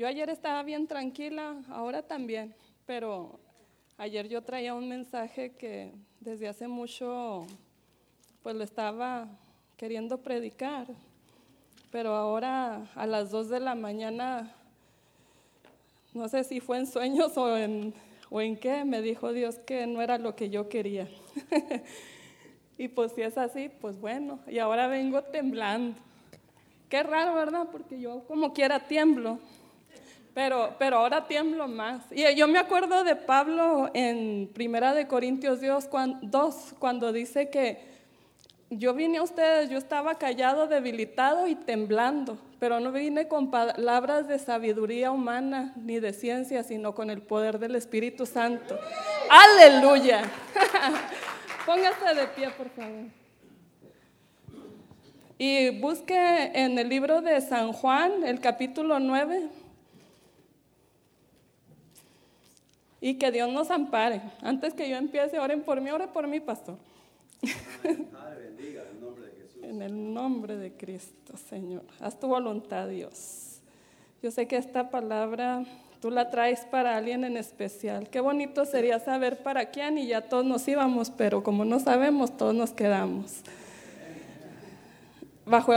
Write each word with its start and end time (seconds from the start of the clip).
Yo 0.00 0.06
ayer 0.06 0.30
estaba 0.30 0.62
bien 0.62 0.86
tranquila, 0.86 1.56
ahora 1.68 2.00
también, 2.00 2.54
pero 2.86 3.38
ayer 3.98 4.30
yo 4.30 4.40
traía 4.40 4.72
un 4.72 4.88
mensaje 4.88 5.50
que 5.58 5.92
desde 6.20 6.48
hace 6.48 6.66
mucho 6.66 7.44
pues 8.42 8.56
lo 8.56 8.64
estaba 8.64 9.28
queriendo 9.76 10.16
predicar, 10.16 10.86
pero 11.92 12.14
ahora 12.14 12.86
a 12.94 13.06
las 13.06 13.30
dos 13.30 13.50
de 13.50 13.60
la 13.60 13.74
mañana, 13.74 14.50
no 16.14 16.30
sé 16.30 16.44
si 16.44 16.60
fue 16.60 16.78
en 16.78 16.86
sueños 16.86 17.36
o 17.36 17.54
en, 17.58 17.92
o 18.30 18.40
en 18.40 18.56
qué, 18.56 18.86
me 18.86 19.02
dijo 19.02 19.34
Dios 19.34 19.58
que 19.58 19.86
no 19.86 20.00
era 20.00 20.16
lo 20.16 20.34
que 20.34 20.48
yo 20.48 20.70
quería. 20.70 21.10
y 22.78 22.88
pues 22.88 23.12
si 23.12 23.20
es 23.20 23.36
así, 23.36 23.70
pues 23.82 24.00
bueno, 24.00 24.38
y 24.48 24.60
ahora 24.60 24.86
vengo 24.86 25.20
temblando. 25.24 26.00
Qué 26.88 27.02
raro, 27.02 27.34
¿verdad? 27.34 27.68
Porque 27.70 28.00
yo 28.00 28.24
como 28.26 28.54
quiera 28.54 28.88
tiemblo. 28.88 29.38
Pero, 30.34 30.74
pero 30.78 30.98
ahora 30.98 31.26
tiemblo 31.26 31.66
más. 31.66 32.04
Y 32.10 32.34
yo 32.34 32.46
me 32.46 32.58
acuerdo 32.58 33.04
de 33.04 33.16
Pablo 33.16 33.90
en 33.94 34.48
Primera 34.54 34.94
de 34.94 35.06
Corintios 35.06 35.60
2 35.60 36.74
cuando 36.78 37.12
dice 37.12 37.50
que 37.50 37.90
yo 38.72 38.94
vine 38.94 39.18
a 39.18 39.22
ustedes, 39.24 39.68
yo 39.68 39.78
estaba 39.78 40.14
callado, 40.14 40.68
debilitado 40.68 41.48
y 41.48 41.56
temblando, 41.56 42.38
pero 42.60 42.78
no 42.78 42.92
vine 42.92 43.26
con 43.26 43.50
palabras 43.50 44.28
de 44.28 44.38
sabiduría 44.38 45.10
humana 45.10 45.72
ni 45.74 45.98
de 45.98 46.12
ciencia, 46.12 46.62
sino 46.62 46.94
con 46.94 47.10
el 47.10 47.20
poder 47.20 47.58
del 47.58 47.74
Espíritu 47.74 48.26
Santo. 48.26 48.78
Aleluya. 49.28 50.22
Póngase 51.66 52.14
de 52.14 52.26
pie, 52.28 52.50
por 52.50 52.70
favor. 52.70 53.06
Y 55.36 55.80
busque 55.80 56.52
en 56.54 56.78
el 56.78 56.88
libro 56.88 57.22
de 57.22 57.40
San 57.40 57.72
Juan, 57.72 58.22
el 58.24 58.38
capítulo 58.38 59.00
9. 59.00 59.48
Y 63.00 63.14
que 63.14 63.30
Dios 63.30 63.50
nos 63.50 63.70
ampare. 63.70 64.20
Antes 64.42 64.74
que 64.74 64.88
yo 64.88 64.96
empiece, 64.96 65.38
oren 65.38 65.62
por 65.62 65.80
mí, 65.80 65.90
oren 65.90 66.08
por 66.08 66.26
mí, 66.28 66.40
pastor. 66.40 66.76
en 69.62 69.82
el 69.82 70.12
nombre 70.12 70.56
de 70.56 70.72
Cristo, 70.72 71.36
Señor. 71.48 71.84
Haz 72.00 72.18
tu 72.18 72.26
voluntad, 72.26 72.88
Dios. 72.88 73.60
Yo 74.22 74.30
sé 74.30 74.46
que 74.46 74.56
esta 74.56 74.90
palabra 74.90 75.64
tú 76.00 76.10
la 76.10 76.30
traes 76.30 76.60
para 76.70 76.96
alguien 76.96 77.24
en 77.24 77.36
especial. 77.36 78.08
Qué 78.10 78.20
bonito 78.20 78.64
sería 78.64 78.98
saber 78.98 79.42
para 79.42 79.70
quién 79.70 79.96
y 79.96 80.08
ya 80.08 80.22
todos 80.22 80.44
nos 80.44 80.66
íbamos, 80.66 81.10
pero 81.10 81.42
como 81.42 81.64
no 81.64 81.78
sabemos, 81.78 82.36
todos 82.36 82.54
nos 82.54 82.72
quedamos. 82.72 83.40
Bajo 85.46 85.72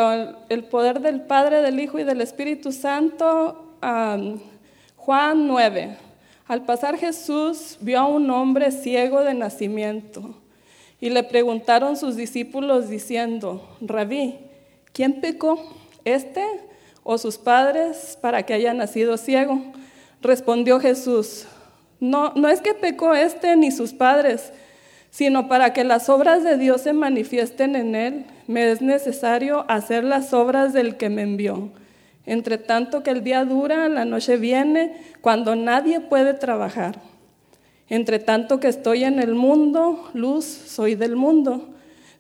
el 0.49 0.63
poder 0.65 0.99
del 0.99 1.21
Padre, 1.21 1.61
del 1.61 1.80
Hijo 1.80 1.99
y 1.99 2.03
del 2.03 2.21
Espíritu 2.21 2.71
Santo, 2.71 3.77
Juan 4.97 5.47
9. 5.47 5.97
Al 6.47 6.66
pasar 6.66 6.97
Jesús 6.97 7.77
vio 7.80 7.99
a 7.99 8.08
un 8.08 8.30
hombre 8.30 8.72
ciego 8.72 9.22
de 9.22 9.33
nacimiento 9.33 10.36
y 10.99 11.09
le 11.09 11.23
preguntaron 11.23 11.95
sus 11.95 12.17
discípulos 12.17 12.89
diciendo, 12.89 13.66
Rabí, 13.80 14.39
¿quién 14.91 15.21
pecó, 15.21 15.64
este 16.03 16.44
o 17.03 17.17
sus 17.17 17.38
padres, 17.38 18.17
para 18.21 18.44
que 18.44 18.53
haya 18.53 18.73
nacido 18.73 19.17
ciego? 19.17 19.61
Respondió 20.21 20.80
Jesús, 20.80 21.45
no, 22.02 22.33
no 22.36 22.49
es 22.49 22.59
que 22.59 22.73
pecó 22.73 23.14
este 23.14 23.55
ni 23.55 23.71
sus 23.71 23.94
padres, 23.94 24.52
sino 25.11 25.47
para 25.47 25.71
que 25.71 25.86
las 25.86 26.09
obras 26.09 26.44
de 26.44 26.58
Dios 26.58 26.81
se 26.81 26.91
manifiesten 26.91 27.77
en 27.77 27.95
él, 27.95 28.25
me 28.47 28.69
es 28.69 28.81
necesario 28.81 29.64
hacer 29.69 30.03
las 30.03 30.33
obras 30.33 30.73
del 30.73 30.97
que 30.97 31.09
me 31.09 31.21
envió. 31.21 31.71
Entre 32.25 32.57
tanto 32.57 33.03
que 33.03 33.11
el 33.11 33.23
día 33.23 33.43
dura, 33.45 33.89
la 33.89 34.05
noche 34.05 34.38
viene, 34.38 34.97
cuando 35.21 35.55
nadie 35.55 35.99
puede 35.99 36.33
trabajar. 36.33 36.99
Entre 37.89 38.19
tanto 38.19 38.59
que 38.59 38.69
estoy 38.69 39.03
en 39.03 39.19
el 39.19 39.35
mundo, 39.35 40.09
luz 40.13 40.45
soy 40.45 40.95
del 40.95 41.15
mundo. 41.15 41.70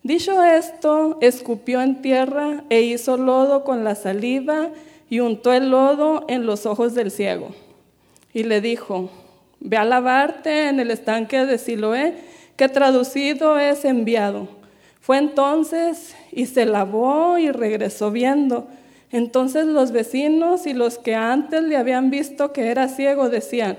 Dicho 0.03 0.43
esto, 0.43 1.17
escupió 1.21 1.81
en 1.81 2.01
tierra 2.01 2.63
e 2.69 2.81
hizo 2.81 3.15
lodo 3.15 3.63
con 3.63 3.85
la 3.85 3.95
saliva 3.95 4.69
y 5.09 5.21
untó 5.21 5.53
el 5.53 5.69
lodo 5.69 6.25
en 6.27 6.45
los 6.45 6.65
ojos 6.65 6.93
del 6.93 7.09
ciego. 7.09 7.55
Y 8.33 8.43
le 8.43 8.59
dijo, 8.59 9.09
ve 9.61 9.77
a 9.77 9.85
lavarte 9.85 10.67
en 10.67 10.81
el 10.81 10.91
estanque 10.91 11.45
de 11.45 11.57
Siloé, 11.57 12.15
que 12.57 12.67
traducido 12.67 13.57
es 13.57 13.85
enviado. 13.85 14.49
Fue 14.99 15.17
entonces 15.17 16.15
y 16.31 16.47
se 16.47 16.65
lavó 16.65 17.37
y 17.37 17.51
regresó 17.51 18.11
viendo. 18.11 18.67
Entonces 19.13 19.67
los 19.67 19.91
vecinos 19.91 20.65
y 20.65 20.73
los 20.73 20.97
que 20.97 21.13
antes 21.13 21.61
le 21.61 21.77
habían 21.77 22.09
visto 22.09 22.51
que 22.51 22.69
era 22.69 22.87
ciego 22.87 23.29
decían, 23.29 23.77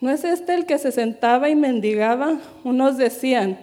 ¿no 0.00 0.10
es 0.10 0.24
este 0.24 0.52
el 0.52 0.66
que 0.66 0.78
se 0.78 0.90
sentaba 0.90 1.48
y 1.48 1.54
mendigaba? 1.54 2.40
Unos 2.64 2.98
decían, 2.98 3.56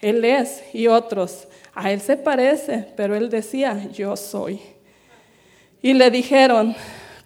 Él 0.00 0.24
es, 0.24 0.62
y 0.72 0.86
otros, 0.86 1.48
a 1.74 1.90
Él 1.90 2.00
se 2.00 2.16
parece, 2.16 2.86
pero 2.96 3.16
Él 3.16 3.28
decía, 3.28 3.88
yo 3.92 4.16
soy. 4.16 4.60
Y 5.82 5.94
le 5.94 6.12
dijeron, 6.12 6.76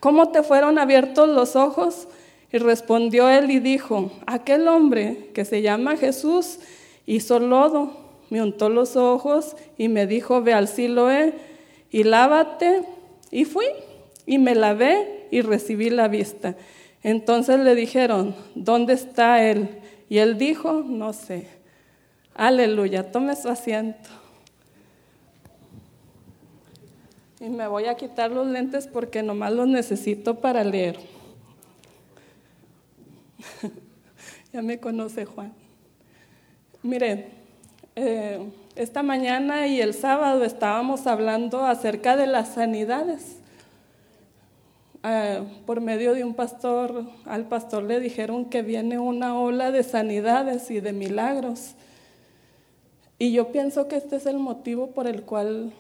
¿cómo 0.01 0.31
te 0.31 0.43
fueron 0.43 0.79
abiertos 0.79 1.29
los 1.29 1.57
ojos? 1.57 2.09
Y 2.51 2.57
respondió 2.57 3.29
él 3.29 3.51
y 3.51 3.61
dijo, 3.61 4.13
aquel 4.27 4.67
hombre 4.67 5.31
que 5.35 5.45
se 5.45 5.61
llama 5.61 5.99
Jesús 5.99 6.59
hizo 7.05 7.39
lodo, 7.39 7.99
me 8.31 8.41
untó 8.41 8.71
los 8.71 8.97
ojos 8.97 9.57
y 9.77 9.89
me 9.89 10.07
dijo, 10.07 10.41
ve 10.41 10.55
al 10.55 10.69
Siloé 10.69 11.35
y 11.91 12.05
lávate 12.05 12.96
y 13.31 13.45
fui 13.45 13.67
y 14.27 14.39
me 14.39 14.55
lavé 14.55 15.27
y 15.31 15.41
recibí 15.41 15.91
la 15.91 16.09
vista. 16.09 16.57
Entonces 17.03 17.61
le 17.61 17.75
dijeron, 17.75 18.35
¿dónde 18.55 18.95
está 18.95 19.43
él? 19.45 19.81
Y 20.09 20.19
él 20.19 20.39
dijo, 20.39 20.83
no 20.85 21.13
sé. 21.13 21.49
Aleluya, 22.35 23.11
tome 23.11 23.35
su 23.37 23.49
asiento. 23.49 24.09
Y 27.41 27.49
me 27.49 27.67
voy 27.67 27.87
a 27.87 27.97
quitar 27.97 28.31
los 28.31 28.47
lentes 28.47 28.87
porque 28.87 29.23
nomás 29.23 29.53
los 29.53 29.69
necesito 29.69 30.41
para 30.41 30.65
leer. 30.65 30.99
ya 34.53 34.63
me 34.63 34.81
conoce 34.81 35.27
Juan. 35.27 35.53
Mire, 36.83 37.29
eh, 37.95 38.41
esta 38.77 39.03
mañana 39.03 39.67
y 39.67 39.81
el 39.81 39.95
sábado 39.95 40.45
estábamos 40.45 41.07
hablando 41.07 41.65
acerca 41.65 42.17
de 42.17 42.27
las 42.27 42.55
sanidades. 42.55 43.39
Ah, 45.03 45.41
por 45.65 45.81
medio 45.81 46.15
de 46.15 46.25
un 46.25 46.35
pastor, 46.35 47.07
al 47.25 47.47
pastor 47.47 47.85
le 47.85 48.01
dijeron 48.01 48.45
que 48.45 48.61
viene 48.61 48.99
una 48.99 49.39
ola 49.39 49.71
de 49.71 49.83
sanidades 49.83 50.71
y 50.71 50.81
de 50.81 50.93
milagros. 50.93 51.75
Y 53.19 53.33
yo 53.33 53.51
pienso 53.51 53.89
que 53.89 53.97
este 53.97 54.17
es 54.17 54.27
el 54.27 54.39
motivo 54.39 54.89
por 54.91 55.07
el 55.07 55.23
cual 55.23 55.73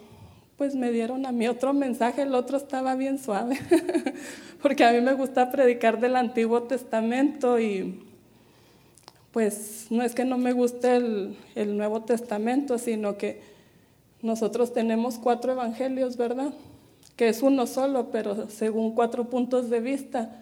pues 0.57 0.75
me 0.75 0.91
dieron 0.91 1.27
a 1.27 1.33
mí 1.33 1.47
otro 1.49 1.75
mensaje, 1.75 2.23
el 2.23 2.35
otro 2.35 2.57
estaba 2.57 2.95
bien 2.95 3.19
suave, 3.19 3.59
porque 4.63 4.85
a 4.87 4.93
mí 4.93 5.03
me 5.03 5.13
gusta 5.13 5.51
predicar 5.51 6.01
del 6.01 6.17
Antiguo 6.17 6.63
Testamento 6.63 7.61
y 7.61 8.06
pues 9.37 9.89
no 9.91 10.03
es 10.03 10.15
que 10.15 10.25
no 10.25 10.39
me 10.39 10.53
guste 10.53 10.97
el, 10.97 11.77
Nuevo 11.77 12.01
Testamento, 12.01 12.79
sino 12.79 13.19
que 13.19 13.43
nosotros 14.23 14.73
tenemos 14.73 15.19
cuatro 15.19 15.53
evangelios, 15.53 16.17
¿verdad? 16.17 16.55
Que 17.17 17.29
es 17.29 17.43
uno 17.43 17.67
solo, 17.67 18.11
pero 18.11 18.49
según 18.49 18.95
cuatro 18.95 19.25
puntos 19.25 19.69
de 19.69 19.81
vista. 19.81 20.41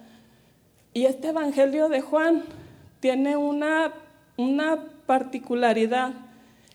Y 0.93 1.07
este 1.07 1.31
evangelio 1.31 1.89
de 1.89 2.03
Juan 2.03 2.45
tiene 3.01 3.37
una, 3.37 3.95
una 4.37 4.85
particularidad. 5.07 6.13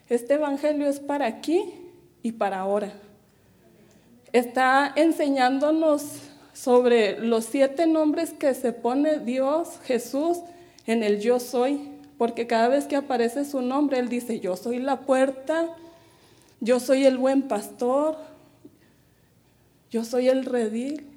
Este 0.09 0.33
evangelio 0.33 0.89
es 0.89 0.99
para 0.99 1.25
aquí 1.25 1.73
y 2.21 2.33
para 2.33 2.59
ahora. 2.59 2.91
Está 4.33 4.91
enseñándonos 4.97 6.03
sobre 6.51 7.17
los 7.21 7.45
siete 7.45 7.87
nombres 7.87 8.33
que 8.33 8.53
se 8.55 8.73
pone 8.73 9.19
Dios, 9.19 9.79
Jesús, 9.85 10.39
en 10.85 11.01
el 11.03 11.21
yo 11.21 11.39
soy 11.39 11.97
porque 12.19 12.47
cada 12.47 12.67
vez 12.67 12.85
que 12.85 12.97
aparece 12.97 13.45
su 13.45 13.61
nombre, 13.61 13.97
Él 13.97 14.09
dice, 14.09 14.41
yo 14.41 14.57
soy 14.57 14.79
la 14.79 14.99
puerta, 14.99 15.69
yo 16.59 16.81
soy 16.81 17.05
el 17.05 17.17
buen 17.17 17.43
pastor, 17.43 18.17
yo 19.89 20.03
soy 20.03 20.27
el 20.27 20.43
redil. 20.43 21.07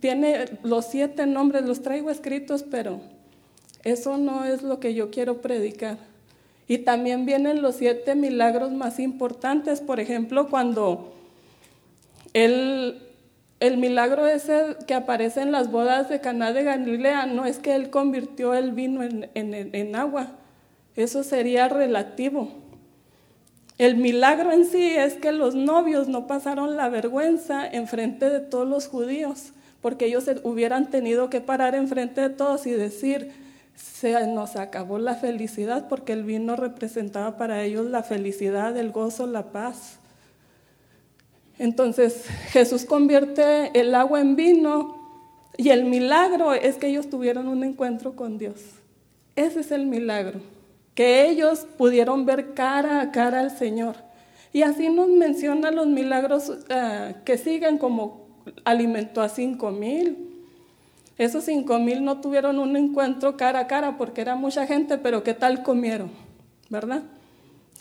Tiene 0.00 0.44
los 0.64 0.84
siete 0.84 1.24
nombres, 1.24 1.64
los 1.64 1.80
traigo 1.80 2.10
escritos, 2.10 2.62
pero 2.62 3.00
eso 3.84 4.18
no 4.18 4.44
es 4.44 4.62
lo 4.62 4.80
que 4.80 4.92
yo 4.92 5.10
quiero 5.10 5.40
predicar. 5.40 5.96
Y 6.68 6.76
también 6.76 7.24
vienen 7.24 7.62
los 7.62 7.76
siete 7.76 8.14
milagros 8.14 8.70
más 8.70 9.00
importantes, 9.00 9.80
por 9.80 9.98
ejemplo, 9.98 10.50
cuando 10.50 11.14
Él 12.34 13.00
el 13.62 13.76
milagro 13.76 14.26
ese 14.26 14.76
que 14.88 14.94
aparece 14.94 15.40
en 15.40 15.52
las 15.52 15.70
bodas 15.70 16.08
de 16.08 16.20
Caná 16.20 16.52
de 16.52 16.64
Galilea 16.64 17.26
no 17.26 17.46
es 17.46 17.60
que 17.60 17.76
él 17.76 17.90
convirtió 17.90 18.54
el 18.54 18.72
vino 18.72 19.02
en, 19.04 19.94
agua, 19.94 20.32
eso 20.96 21.22
sería 21.22 21.68
relativo. 21.68 22.50
El 23.78 23.98
milagro 23.98 24.50
en 24.50 24.64
sí 24.64 24.84
es 24.96 25.14
que 25.14 25.30
los 25.30 25.54
novios 25.54 26.08
no 26.08 26.26
pasaron 26.26 26.76
la 26.76 26.88
vergüenza 26.88 27.64
en 27.64 27.86
frente 27.86 28.28
de 28.30 28.40
todos 28.40 28.66
los 28.66 28.88
judíos, 28.88 29.52
porque 29.80 30.06
ellos 30.06 30.24
hubieran 30.42 30.90
tenido 30.90 31.30
que 31.30 31.40
parar 31.40 31.76
enfrente 31.76 32.20
de 32.20 32.30
todos 32.30 32.66
y 32.66 32.72
decir, 32.72 33.30
se 33.76 34.26
nos 34.26 34.56
acabó 34.56 34.98
la 34.98 35.14
felicidad, 35.14 35.86
porque 35.88 36.14
el 36.14 36.24
vino 36.24 36.56
representaba 36.56 37.36
para 37.36 37.62
ellos 37.62 37.86
la 37.86 38.02
felicidad, 38.02 38.76
el 38.76 38.90
gozo, 38.90 39.28
la 39.28 39.52
paz. 39.52 40.00
Entonces 41.58 42.26
Jesús 42.50 42.84
convierte 42.84 43.78
el 43.78 43.94
agua 43.94 44.20
en 44.20 44.36
vino 44.36 44.96
y 45.56 45.68
el 45.68 45.84
milagro 45.84 46.54
es 46.54 46.76
que 46.76 46.88
ellos 46.88 47.10
tuvieron 47.10 47.48
un 47.48 47.62
encuentro 47.62 48.16
con 48.16 48.38
Dios. 48.38 48.60
Ese 49.36 49.60
es 49.60 49.70
el 49.70 49.86
milagro, 49.86 50.40
que 50.94 51.28
ellos 51.28 51.66
pudieron 51.78 52.26
ver 52.26 52.54
cara 52.54 53.00
a 53.00 53.12
cara 53.12 53.40
al 53.40 53.56
Señor. 53.56 53.96
Y 54.52 54.62
así 54.62 54.90
nos 54.90 55.08
menciona 55.08 55.70
los 55.70 55.86
milagros 55.86 56.48
uh, 56.50 57.14
que 57.24 57.38
siguen 57.38 57.78
como 57.78 58.26
alimentó 58.64 59.22
a 59.22 59.28
cinco 59.28 59.70
mil. 59.70 60.28
Esos 61.16 61.44
cinco 61.44 61.78
mil 61.78 62.04
no 62.04 62.20
tuvieron 62.20 62.58
un 62.58 62.76
encuentro 62.76 63.36
cara 63.36 63.60
a 63.60 63.66
cara 63.66 63.96
porque 63.96 64.20
era 64.20 64.34
mucha 64.34 64.66
gente, 64.66 64.98
pero 64.98 65.22
¿qué 65.22 65.34
tal 65.34 65.62
comieron? 65.62 66.10
¿Verdad? 66.68 67.02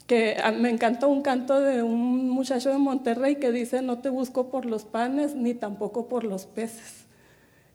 Que 0.07 0.38
me 0.59 0.69
encantó 0.69 1.07
un 1.07 1.21
canto 1.21 1.59
de 1.62 1.83
un 1.83 2.30
muchacho 2.30 2.69
de 2.69 2.77
Monterrey 2.77 3.38
que 3.38 3.51
dice, 3.51 3.81
no 3.81 4.00
te 4.00 4.09
busco 4.09 4.50
por 4.50 4.65
los 4.65 4.83
panes 4.83 5.36
ni 5.36 5.53
tampoco 5.53 6.07
por 6.07 6.24
los 6.24 6.45
peces. 6.45 7.06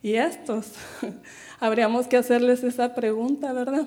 Y 0.02 0.14
estos, 0.14 0.72
habríamos 1.60 2.06
que 2.06 2.16
hacerles 2.16 2.62
esa 2.62 2.94
pregunta, 2.94 3.52
¿verdad? 3.52 3.86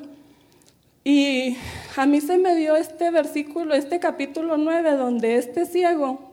Y 1.04 1.58
a 1.96 2.06
mí 2.06 2.22
se 2.22 2.38
me 2.38 2.56
dio 2.56 2.76
este 2.76 3.10
versículo, 3.10 3.74
este 3.74 4.00
capítulo 4.00 4.58
9, 4.58 4.96
donde 4.96 5.38
este 5.38 5.66
ciego, 5.66 6.32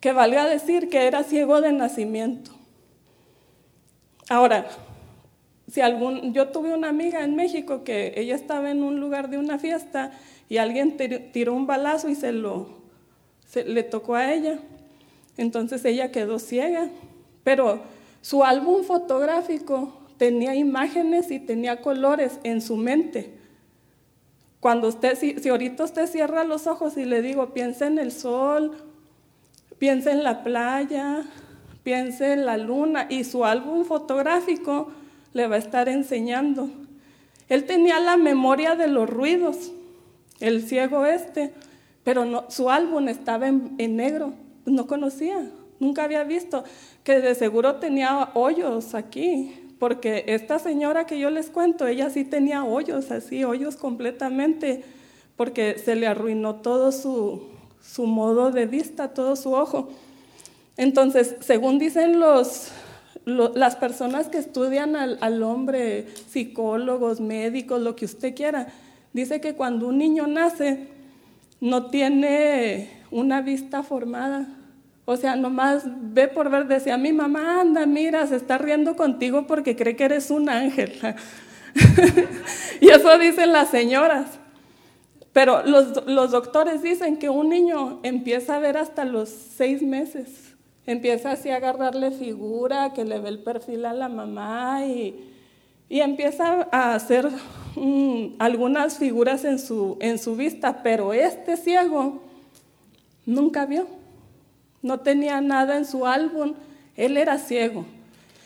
que 0.00 0.12
valga 0.12 0.44
decir 0.46 0.88
que 0.88 1.06
era 1.06 1.24
ciego 1.24 1.60
de 1.60 1.72
nacimiento. 1.72 2.52
Ahora, 4.28 4.66
si 5.74 5.80
algún, 5.80 6.32
yo 6.32 6.50
tuve 6.50 6.72
una 6.72 6.88
amiga 6.88 7.24
en 7.24 7.34
México 7.34 7.82
que 7.82 8.12
ella 8.14 8.36
estaba 8.36 8.70
en 8.70 8.84
un 8.84 9.00
lugar 9.00 9.28
de 9.28 9.38
una 9.38 9.58
fiesta 9.58 10.12
y 10.48 10.58
alguien 10.58 10.96
tiró 11.32 11.52
un 11.52 11.66
balazo 11.66 12.08
y 12.08 12.14
se 12.14 12.30
lo 12.30 12.68
se, 13.48 13.64
le 13.64 13.82
tocó 13.82 14.14
a 14.14 14.32
ella. 14.32 14.60
Entonces 15.36 15.84
ella 15.84 16.12
quedó 16.12 16.38
ciega, 16.38 16.90
pero 17.42 17.80
su 18.22 18.44
álbum 18.44 18.84
fotográfico 18.84 19.92
tenía 20.16 20.54
imágenes 20.54 21.32
y 21.32 21.40
tenía 21.40 21.82
colores 21.82 22.38
en 22.44 22.60
su 22.60 22.76
mente. 22.76 23.32
Cuando 24.60 24.86
usted, 24.86 25.18
si, 25.18 25.48
ahorita 25.48 25.82
usted 25.82 26.06
cierra 26.06 26.44
los 26.44 26.68
ojos 26.68 26.96
y 26.96 27.04
le 27.04 27.20
digo, 27.20 27.52
piensa 27.52 27.88
en 27.88 27.98
el 27.98 28.12
sol, 28.12 28.76
piensa 29.78 30.12
en 30.12 30.22
la 30.22 30.44
playa, 30.44 31.24
piensa 31.82 32.32
en 32.32 32.46
la 32.46 32.58
luna, 32.58 33.08
y 33.10 33.24
su 33.24 33.44
álbum 33.44 33.84
fotográfico 33.84 34.92
le 35.34 35.46
va 35.46 35.56
a 35.56 35.58
estar 35.58 35.90
enseñando. 35.90 36.70
Él 37.50 37.64
tenía 37.64 38.00
la 38.00 38.16
memoria 38.16 38.74
de 38.74 38.86
los 38.86 39.10
ruidos, 39.10 39.72
el 40.40 40.62
ciego 40.62 41.04
este, 41.04 41.52
pero 42.02 42.46
su 42.48 42.70
álbum 42.70 43.08
estaba 43.08 43.48
en, 43.48 43.74
en 43.76 43.96
negro, 43.96 44.32
no 44.64 44.86
conocía, 44.86 45.50
nunca 45.78 46.04
había 46.04 46.24
visto, 46.24 46.64
que 47.02 47.20
de 47.20 47.34
seguro 47.34 47.76
tenía 47.76 48.30
hoyos 48.32 48.94
aquí, 48.94 49.60
porque 49.78 50.24
esta 50.28 50.58
señora 50.58 51.04
que 51.04 51.18
yo 51.18 51.28
les 51.28 51.50
cuento, 51.50 51.86
ella 51.86 52.08
sí 52.08 52.24
tenía 52.24 52.64
hoyos, 52.64 53.10
así, 53.10 53.44
hoyos 53.44 53.76
completamente, 53.76 54.82
porque 55.36 55.76
se 55.78 55.96
le 55.96 56.06
arruinó 56.06 56.56
todo 56.56 56.92
su, 56.92 57.42
su 57.82 58.06
modo 58.06 58.50
de 58.50 58.66
vista, 58.66 59.12
todo 59.12 59.36
su 59.36 59.52
ojo. 59.52 59.90
Entonces, 60.76 61.36
según 61.40 61.78
dicen 61.78 62.18
los, 62.18 62.70
las 63.24 63.76
personas 63.76 64.28
que 64.28 64.38
estudian 64.38 64.96
al, 64.96 65.42
hombre, 65.42 66.06
psicólogos, 66.28 67.20
médicos, 67.20 67.80
lo 67.80 67.96
que 67.96 68.04
usted 68.04 68.34
quiera, 68.34 68.68
dice 69.12 69.40
que 69.40 69.54
cuando 69.54 69.88
un 69.88 69.98
niño 69.98 70.26
nace 70.26 70.88
no 71.60 71.86
tiene 71.86 72.90
una 73.10 73.40
vista 73.40 73.82
formada, 73.82 74.46
o 75.06 75.16
sea, 75.16 75.36
nomás 75.36 75.84
ve 75.86 76.28
por 76.28 76.50
ver, 76.50 76.66
decía, 76.66 76.96
mi 76.96 77.12
mamá 77.12 77.60
anda, 77.60 77.86
mira, 77.86 78.26
se 78.26 78.36
está 78.36 78.58
riendo 78.58 78.96
contigo 78.96 79.46
porque 79.46 79.76
cree 79.76 79.96
que 79.96 80.04
eres 80.04 80.30
un 80.30 80.48
ángel. 80.48 80.92
y 82.80 82.88
eso 82.88 83.18
dicen 83.18 83.52
las 83.52 83.68
señoras. 83.68 84.38
Pero 85.34 85.64
los, 85.66 86.30
doctores 86.30 86.80
dicen 86.80 87.18
que 87.18 87.28
un 87.28 87.48
niño 87.48 87.98
empieza 88.04 88.54
a 88.54 88.60
ver 88.60 88.76
hasta 88.78 89.04
los 89.04 89.28
seis 89.28 89.82
meses. 89.82 90.43
Empieza 90.86 91.32
así 91.32 91.50
a 91.50 91.56
agarrarle 91.56 92.10
figura, 92.10 92.92
que 92.92 93.04
le 93.04 93.18
ve 93.18 93.28
el 93.30 93.38
perfil 93.38 93.86
a 93.86 93.92
la 93.92 94.08
mamá 94.08 94.84
y, 94.84 95.32
y 95.88 96.00
empieza 96.00 96.68
a 96.70 96.94
hacer 96.94 97.28
mm, 97.76 98.34
algunas 98.38 98.98
figuras 98.98 99.44
en 99.44 99.58
su, 99.58 99.96
en 100.00 100.18
su 100.18 100.36
vista. 100.36 100.82
Pero 100.82 101.12
este 101.12 101.56
ciego 101.56 102.22
nunca 103.24 103.66
vio 103.66 103.86
no 104.84 105.00
tenía 105.00 105.40
nada 105.40 105.78
en 105.78 105.86
su 105.86 106.06
álbum, 106.06 106.52
él 106.94 107.16
era 107.16 107.38
ciego. 107.38 107.86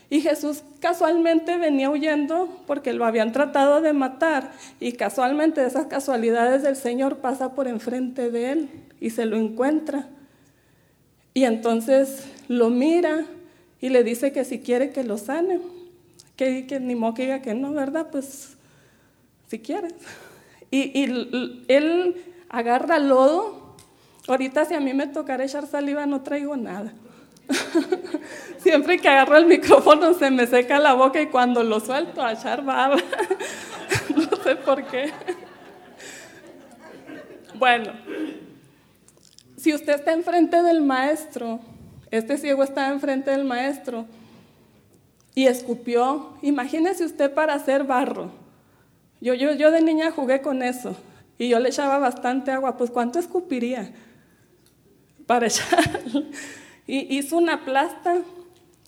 Y 0.09 0.21
Jesús 0.21 0.63
casualmente 0.81 1.59
venía 1.59 1.91
huyendo 1.91 2.49
porque 2.67 2.93
lo 2.93 3.05
habían 3.05 3.33
tratado 3.33 3.83
de 3.83 3.93
matar 3.93 4.53
y 4.79 4.93
casualmente 4.93 5.67
esas 5.67 5.87
casualidades 5.87 6.63
del 6.63 6.77
Señor 6.77 7.17
pasa 7.19 7.55
por 7.55 7.67
enfrente 7.67 8.31
de 8.31 8.53
él 8.53 8.71
y 9.01 9.11
se 9.11 9.27
lo 9.27 9.37
encuentra. 9.37 10.09
Y 11.39 11.45
entonces 11.45 12.27
lo 12.49 12.69
mira 12.69 13.25
y 13.81 13.91
le 13.91 14.03
dice 14.03 14.33
que 14.33 14.45
si 14.45 14.59
quiere 14.59 14.91
que 14.91 15.05
lo 15.05 15.19
sane, 15.19 15.61
que, 16.35 16.67
que 16.67 16.81
ni 16.81 16.97
modo 16.97 17.15
que 17.15 17.23
diga 17.23 17.43
que 17.43 17.55
no, 17.55 17.73
¿verdad? 17.73 18.09
Pues 18.11 18.57
si 19.47 19.61
quieres. 19.61 19.95
Y, 20.73 20.99
y 20.99 21.65
él 21.69 22.17
agarra 22.49 22.99
lodo 22.99 23.77
Ahorita 24.27 24.65
si 24.65 24.75
a 24.75 24.81
mí 24.81 24.93
me 24.95 25.07
tocara 25.07 25.45
echar 25.45 25.69
saliva 25.69 26.07
no 26.07 26.23
traigo 26.23 26.57
nada. 26.57 26.93
Siempre 28.59 28.99
que 28.99 29.09
agarro 29.09 29.37
el 29.37 29.47
micrófono 29.47 30.15
se 30.15 30.33
me 30.33 30.45
seca 30.49 30.81
la 30.81 30.95
boca 30.95 31.23
y 31.23 31.29
cuando 31.29 31.63
lo 31.63 31.79
suelto 31.79 32.21
a 32.21 32.33
echar 32.33 32.65
baba. 32.65 32.97
no 34.17 34.43
sé 34.43 34.57
por 34.57 34.85
qué. 34.89 35.13
Bueno, 37.55 37.93
si 39.69 39.75
usted 39.75 39.97
está 39.97 40.15
enfrente 40.15 40.63
del 40.63 40.81
maestro, 40.81 41.61
este 42.11 42.39
ciego 42.39 42.63
está 42.63 42.89
enfrente 42.89 43.31
del 43.31 43.45
maestro 43.45 44.07
y 45.35 45.47
escupió, 45.47 46.39
imagínese 46.41 47.05
usted 47.05 47.35
para 47.35 47.53
hacer 47.53 47.85
barro. 47.85 48.31
Yo, 49.21 49.35
yo, 49.35 49.53
yo 49.53 49.71
de 49.71 49.83
niña 49.83 50.11
jugué 50.11 50.41
con 50.41 50.63
eso 50.63 50.97
y 51.37 51.49
yo 51.49 51.59
le 51.59 51.69
echaba 51.69 51.99
bastante 51.99 52.51
agua, 52.51 52.79
pues 52.79 52.91
¿cuánto 52.91 53.19
escupiría? 53.19 53.93
para 55.27 55.47
echar. 55.49 56.01
Y 56.87 57.19
hizo 57.19 57.37
una 57.37 57.67
plasta 57.67 58.23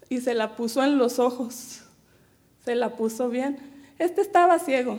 y 0.08 0.22
se 0.22 0.32
la 0.32 0.56
puso 0.56 0.82
en 0.82 0.96
los 0.96 1.18
ojos. 1.18 1.82
Se 2.64 2.74
la 2.74 2.96
puso 2.96 3.28
bien. 3.28 3.58
Este 3.98 4.22
estaba 4.22 4.58
ciego. 4.58 4.98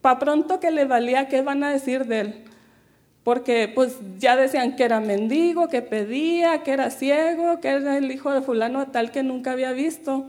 Pa' 0.00 0.20
pronto 0.20 0.60
que 0.60 0.70
le 0.70 0.84
valía 0.84 1.26
qué 1.26 1.42
van 1.42 1.64
a 1.64 1.70
decir 1.70 2.06
de 2.06 2.20
él. 2.20 2.47
Porque 3.24 3.70
pues 3.74 3.96
ya 4.18 4.36
decían 4.36 4.76
que 4.76 4.84
era 4.84 5.00
mendigo, 5.00 5.68
que 5.68 5.82
pedía, 5.82 6.62
que 6.62 6.72
era 6.72 6.90
ciego, 6.90 7.60
que 7.60 7.68
era 7.68 7.98
el 7.98 8.10
hijo 8.10 8.32
de 8.32 8.42
fulano 8.42 8.86
tal 8.88 9.10
que 9.10 9.22
nunca 9.22 9.52
había 9.52 9.72
visto. 9.72 10.24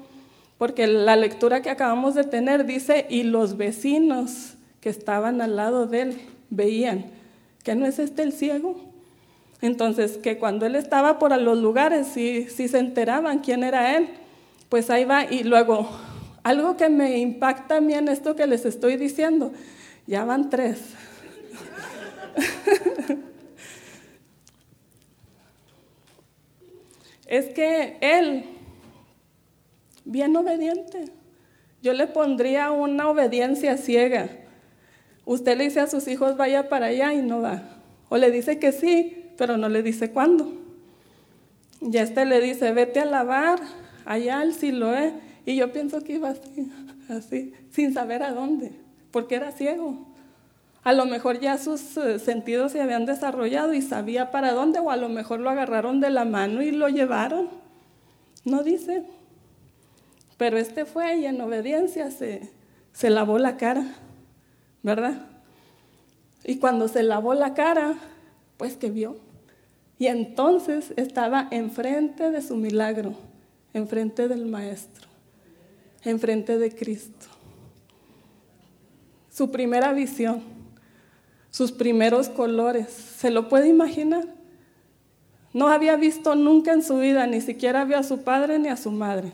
Porque 0.58 0.88
la 0.88 1.15
lectura 1.15 1.62
que 1.62 1.69
acabamos 1.69 2.15
de 2.15 2.25
tener 2.25 2.65
dice, 2.65 3.05
y 3.10 3.24
los 3.24 3.55
vecinos 3.55 4.55
que 4.81 4.89
estaban 4.89 5.41
al 5.41 5.55
lado 5.55 5.88
de 5.88 6.01
él 6.01 6.22
veían, 6.50 7.05
que 7.63 7.75
no 7.75 7.86
es 7.86 8.00
este 8.00 8.24
el 8.24 8.34
ciego. 8.34 8.75
Entonces, 9.62 10.17
que 10.17 10.38
cuando 10.38 10.65
él 10.65 10.75
estaba 10.75 11.19
por 11.19 11.38
los 11.38 11.58
lugares, 11.58 12.08
sí, 12.08 12.48
se 12.50 12.77
enteraban 12.77 13.39
quién 13.39 13.63
era 13.63 13.98
él, 13.98 14.10
pues 14.69 14.89
ahí 14.89 15.03
va. 15.05 15.25
Y 15.25 15.43
luego, 15.43 15.89
algo 16.43 16.77
que 16.77 16.89
me 16.89 17.17
impacta 17.17 17.77
a 17.77 17.81
mí 17.81 17.93
en 17.93 18.08
esto 18.08 18.36
que 18.36 18.48
les 18.48 18.65
estoy 18.65 18.96
diciendo, 18.96 19.51
ya 20.08 20.24
van 20.24 20.50
tres. 20.50 20.79
Es 27.29 27.45
que 27.50 27.98
él, 28.01 28.43
bien 30.03 30.36
obediente, 30.36 31.05
yo 31.83 31.93
le 31.93 32.07
pondría 32.07 32.71
una 32.71 33.07
obediencia 33.07 33.77
ciega. 33.77 34.29
Usted 35.25 35.55
le 35.55 35.65
dice 35.65 35.79
a 35.79 35.88
sus 35.88 36.07
hijos, 36.07 36.38
vaya 36.38 36.69
para 36.69 36.88
allá 36.88 37.13
y 37.13 37.21
no 37.21 37.41
va. 37.41 37.62
O 38.09 38.17
le 38.17 38.31
dice 38.31 38.57
que 38.57 38.71
sí, 38.71 39.27
pero 39.38 39.57
no 39.57 39.69
le 39.69 39.83
dice 39.83 40.09
cuándo. 40.09 40.55
Ya 41.81 42.01
este 42.01 42.25
le 42.25 42.41
dice, 42.41 42.71
vete 42.71 43.00
a 43.00 43.05
lavar 43.05 43.59
allá 44.05 44.39
al 44.39 44.55
Siloé. 44.55 45.13
Y 45.45 45.55
yo 45.55 45.71
pienso 45.71 46.01
que 46.01 46.13
iba 46.13 46.29
así, 46.29 46.71
así, 47.09 47.53
sin 47.69 47.93
saber 47.93 48.24
a 48.24 48.31
dónde, 48.31 48.71
porque 49.12 49.36
era 49.36 49.51
ciego. 49.51 50.08
A 50.83 50.93
lo 50.93 51.05
mejor 51.05 51.39
ya 51.39 51.57
sus 51.57 51.98
eh, 51.98 52.19
sentidos 52.19 52.71
se 52.71 52.81
habían 52.81 53.05
desarrollado 53.05 53.74
y 53.74 53.81
sabía 53.81 54.31
para 54.31 54.53
dónde, 54.53 54.79
o 54.79 54.91
a 54.91 54.98
lo 54.98 55.09
mejor 55.09 55.39
lo 55.39 55.50
agarraron 55.50 56.00
de 56.00 56.09
la 56.09 56.25
mano 56.25 56.62
y 56.62 56.71
lo 56.71 56.88
llevaron. 56.88 57.50
No 58.45 58.63
dice. 58.63 59.03
Pero 60.38 60.57
este 60.57 60.86
fue 60.86 61.17
y 61.17 61.25
en 61.25 61.41
obediencia 61.41 62.12
se, 62.12 62.50
se 62.93 63.09
lavó 63.09 63.38
la 63.39 63.57
cara, 63.57 63.86
¿verdad? 64.83 65.25
Y 66.45 66.57
cuando 66.57 66.88
se 66.88 67.03
lavó 67.03 67.33
la 67.33 67.53
cara, 67.53 67.95
pues 68.57 68.77
que 68.77 68.89
vio. 68.89 69.17
Y 69.98 70.07
entonces 70.07 70.93
estaba 70.95 71.50
enfrente 71.51 72.31
de 72.31 72.41
su 72.41 72.55
milagro, 72.55 73.15
enfrente 73.74 74.29
del 74.29 74.45
Maestro, 74.45 75.09
enfrente 76.03 76.57
de 76.57 76.74
Cristo. 76.74 77.27
Su 79.29 79.51
primera 79.51 79.91
visión, 79.91 80.41
sus 81.51 81.71
primeros 81.71 82.29
colores, 82.29 82.87
¿se 82.89 83.31
lo 83.31 83.49
puede 83.49 83.67
imaginar? 83.67 84.25
No 85.53 85.67
había 85.67 85.95
visto 85.95 86.35
nunca 86.35 86.73
en 86.73 86.83
su 86.83 86.97
vida, 86.97 87.25
ni 87.25 87.41
siquiera 87.41 87.85
vio 87.85 87.97
a 87.97 88.03
su 88.03 88.23
padre 88.23 88.59
ni 88.59 88.67
a 88.67 88.77
su 88.77 88.91
madre. 88.91 89.31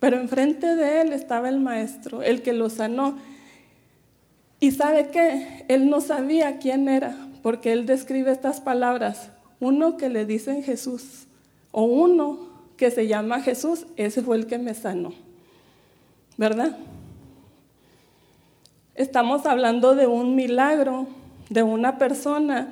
Pero 0.00 0.18
enfrente 0.18 0.74
de 0.74 1.02
él 1.02 1.12
estaba 1.12 1.48
el 1.48 1.60
maestro, 1.60 2.22
el 2.22 2.42
que 2.42 2.52
lo 2.52 2.70
sanó. 2.70 3.18
Y 4.58 4.72
sabe 4.72 5.10
qué, 5.10 5.64
él 5.68 5.88
no 5.88 6.00
sabía 6.00 6.58
quién 6.58 6.88
era, 6.88 7.16
porque 7.42 7.72
él 7.72 7.86
describe 7.86 8.32
estas 8.32 8.60
palabras. 8.60 9.30
Uno 9.60 9.96
que 9.96 10.08
le 10.08 10.24
dicen 10.24 10.62
Jesús, 10.62 11.26
o 11.70 11.84
uno 11.84 12.48
que 12.76 12.90
se 12.90 13.06
llama 13.06 13.42
Jesús, 13.42 13.86
ese 13.96 14.22
fue 14.22 14.36
el 14.38 14.46
que 14.46 14.58
me 14.58 14.74
sanó. 14.74 15.12
¿Verdad? 16.38 16.78
Estamos 19.00 19.46
hablando 19.46 19.94
de 19.94 20.06
un 20.06 20.34
milagro, 20.34 21.06
de 21.48 21.62
una 21.62 21.96
persona 21.96 22.68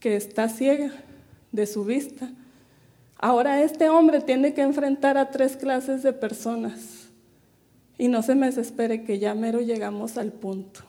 que 0.00 0.16
está 0.16 0.48
ciega 0.48 0.90
de 1.52 1.66
su 1.66 1.84
vista. 1.84 2.30
Ahora 3.18 3.62
este 3.62 3.90
hombre 3.90 4.22
tiene 4.22 4.54
que 4.54 4.62
enfrentar 4.62 5.18
a 5.18 5.30
tres 5.30 5.58
clases 5.58 6.02
de 6.02 6.14
personas. 6.14 7.10
Y 7.98 8.08
no 8.08 8.22
se 8.22 8.34
me 8.34 8.46
desespere 8.46 9.04
que 9.04 9.18
ya 9.18 9.34
mero 9.34 9.60
llegamos 9.60 10.16
al 10.16 10.32
punto. 10.32 10.80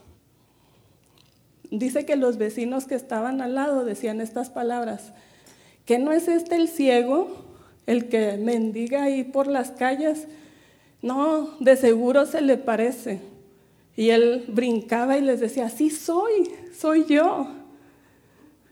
Dice 1.69 2.05
que 2.05 2.15
los 2.15 2.37
vecinos 2.37 2.85
que 2.85 2.95
estaban 2.95 3.41
al 3.41 3.55
lado 3.55 3.83
decían 3.83 4.21
estas 4.21 4.49
palabras, 4.51 5.11
que 5.83 5.99
no 5.99 6.13
es 6.13 6.29
este 6.29 6.55
el 6.55 6.69
ciego, 6.69 7.27
el 7.87 8.07
que 8.07 8.37
mendiga 8.37 9.03
ahí 9.03 9.25
por 9.25 9.47
las 9.47 9.71
calles, 9.71 10.29
no, 11.01 11.57
de 11.59 11.75
seguro 11.75 12.25
se 12.25 12.39
le 12.39 12.55
parece. 12.55 13.34
Y 13.97 14.09
él 14.09 14.45
brincaba 14.47 15.17
y 15.17 15.21
les 15.21 15.39
decía, 15.39 15.69
sí 15.69 15.89
soy, 15.89 16.51
soy 16.77 17.05
yo. 17.05 17.47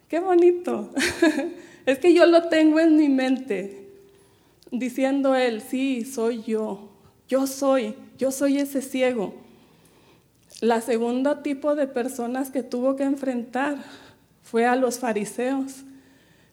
Qué 0.10 0.20
bonito. 0.20 0.90
es 1.86 2.00
que 2.00 2.14
yo 2.14 2.26
lo 2.26 2.50
tengo 2.50 2.80
en 2.80 2.98
mi 2.98 3.10
mente, 3.10 3.90
diciendo 4.72 5.36
él, 5.36 5.62
sí, 5.62 6.04
soy 6.04 6.44
yo, 6.44 6.90
yo 7.28 7.48
soy, 7.48 7.96
yo 8.18 8.32
soy 8.32 8.58
ese 8.58 8.82
ciego. 8.82 9.34
La 10.62 10.82
segunda 10.82 11.42
tipo 11.42 11.76
de 11.76 11.88
personas 11.88 12.52
que 12.52 12.64
tuvo 12.64 12.96
que 12.96 13.04
enfrentar 13.04 13.78
fue 14.44 14.66
a 14.66 14.76
los 14.76 15.00
fariseos. 15.00 15.84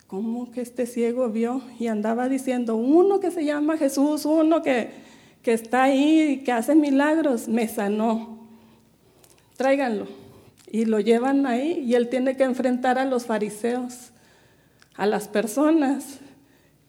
¿Cómo 0.07 0.51
que 0.51 0.61
este 0.61 0.87
ciego 0.87 1.29
vio 1.29 1.63
y 1.79 1.87
andaba 1.87 2.29
diciendo, 2.29 2.77
uno 2.77 3.21
que 3.21 3.31
se 3.31 3.45
llama 3.45 3.77
Jesús, 3.77 4.25
uno 4.25 4.63
que, 4.63 4.91
que 5.43 5.53
está 5.53 5.85
ahí 5.85 6.23
y 6.23 6.39
que 6.39 6.51
hace 6.51 6.75
milagros, 6.75 7.47
me 7.47 7.69
sanó? 7.69 8.40
Tráiganlo 9.61 10.07
y 10.73 10.87
lo 10.87 11.01
llevan 11.01 11.45
ahí 11.45 11.85
y 11.87 11.95
él 11.95 12.09
tiene 12.09 12.35
que 12.35 12.45
enfrentar 12.45 12.99
a 12.99 13.05
los 13.05 13.27
fariseos, 13.27 14.09
a 14.95 15.05
las 15.05 15.29
personas 15.29 16.21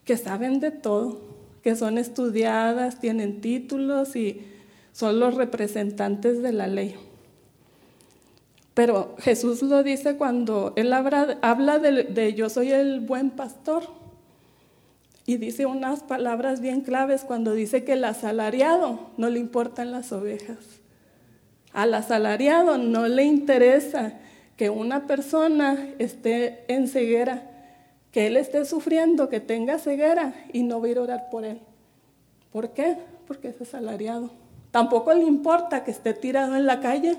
que 0.06 0.16
saben 0.16 0.62
de 0.62 0.72
todo, 0.72 1.20
que 1.64 1.76
son 1.76 1.98
estudiadas, 1.98 3.02
tienen 3.02 3.42
títulos 3.42 4.16
y 4.16 4.48
son 4.94 5.20
los 5.20 5.36
representantes 5.36 6.42
de 6.42 6.54
la 6.54 6.68
ley. 6.68 6.96
Pero 8.74 9.18
Jesús 9.20 9.62
lo 9.64 9.84
dice 9.84 10.16
cuando 10.16 10.72
él 10.78 10.94
habla, 10.94 11.78
de, 11.78 12.04
de 12.06 12.34
yo 12.36 12.48
soy 12.48 12.72
el 12.72 13.02
buen 13.02 13.32
pastor. 13.32 13.84
Y 15.26 15.36
dice 15.36 15.66
unas 15.66 16.04
palabras 16.04 16.62
bien 16.62 16.80
claves 16.80 17.26
cuando 17.26 17.54
dice 17.54 17.84
que 17.84 17.94
el 17.94 18.06
asalariado 18.06 19.10
no 19.18 19.30
le 19.30 19.40
importan 19.40 19.92
las 19.92 20.14
ovejas. 20.14 20.71
Al 21.74 21.94
asalariado 21.94 22.78
no 22.78 23.08
le 23.08 23.24
interesa 23.24 24.14
que 24.58 24.70
una 24.70 25.08
persona 25.08 25.90
esté 26.00 26.66
en 26.68 26.88
ceguera, 26.88 27.44
que 28.12 28.28
él 28.28 28.36
esté 28.38 28.66
sufriendo, 28.66 29.30
que 29.30 29.40
tenga 29.40 29.80
ceguera 29.80 30.34
y 30.52 30.64
no 30.64 30.82
va 30.82 30.88
a 30.88 30.90
ir 30.90 30.98
a 30.98 31.02
orar 31.02 31.30
por 31.30 31.46
él. 31.46 31.60
¿Por 32.52 32.72
qué? 32.72 32.98
Porque 33.26 33.48
es 33.48 33.62
asalariado. 33.62 34.30
Tampoco 34.72 35.14
le 35.14 35.24
importa 35.24 35.84
que 35.84 35.92
esté 35.92 36.14
tirado 36.14 36.56
en 36.56 36.66
la 36.66 36.82
calle 36.82 37.18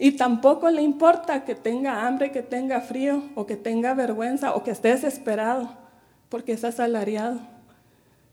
y 0.00 0.12
tampoco 0.12 0.70
le 0.70 0.82
importa 0.82 1.44
que 1.44 1.54
tenga 1.54 2.06
hambre, 2.06 2.32
que 2.32 2.42
tenga 2.42 2.80
frío 2.80 3.22
o 3.36 3.46
que 3.46 3.56
tenga 3.56 3.94
vergüenza 3.94 4.54
o 4.54 4.64
que 4.64 4.72
esté 4.72 4.88
desesperado, 4.88 5.70
porque 6.28 6.52
es 6.52 6.64
asalariado. 6.64 7.40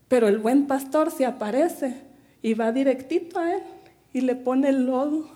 Pero 0.08 0.26
el 0.26 0.38
buen 0.38 0.66
pastor 0.66 1.12
se 1.12 1.24
aparece 1.24 1.94
y 2.42 2.54
va 2.54 2.72
directito 2.72 3.38
a 3.38 3.54
él 3.54 3.62
y 4.16 4.22
le 4.22 4.34
pone 4.34 4.70
el 4.70 4.86
lodo 4.86 5.26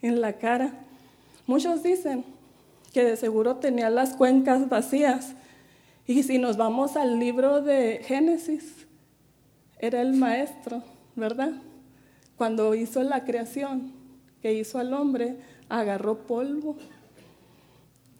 en 0.00 0.20
la 0.20 0.34
cara. 0.34 0.74
Muchos 1.44 1.82
dicen 1.82 2.24
que 2.92 3.02
de 3.02 3.16
seguro 3.16 3.56
tenía 3.56 3.90
las 3.90 4.14
cuencas 4.14 4.68
vacías. 4.68 5.34
Y 6.06 6.22
si 6.22 6.38
nos 6.38 6.56
vamos 6.56 6.96
al 6.96 7.18
libro 7.18 7.62
de 7.62 8.02
Génesis, 8.04 8.86
era 9.80 10.02
el 10.02 10.12
maestro, 10.12 10.84
¿verdad? 11.16 11.50
Cuando 12.36 12.76
hizo 12.76 13.02
la 13.02 13.24
creación, 13.24 13.92
que 14.40 14.54
hizo 14.54 14.78
al 14.78 14.94
hombre, 14.94 15.38
agarró 15.68 16.28
polvo. 16.28 16.76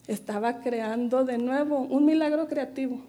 Estaba 0.09 0.63
creando 0.63 1.25
de 1.25 1.39
nuevo 1.39 1.79
un 1.79 2.07
milagro 2.07 2.49
creativo. 2.49 3.03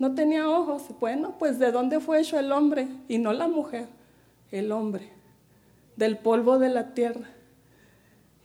No 0.00 0.16
tenía 0.16 0.50
ojos. 0.50 0.82
Bueno, 0.98 1.36
pues 1.38 1.60
¿de 1.60 1.70
dónde 1.70 2.00
fue 2.00 2.22
hecho 2.22 2.40
el 2.40 2.50
hombre? 2.50 2.88
Y 3.06 3.18
no 3.18 3.32
la 3.32 3.46
mujer, 3.46 3.86
el 4.50 4.72
hombre 4.72 5.21
del 5.96 6.18
polvo 6.18 6.58
de 6.58 6.68
la 6.68 6.94
tierra. 6.94 7.28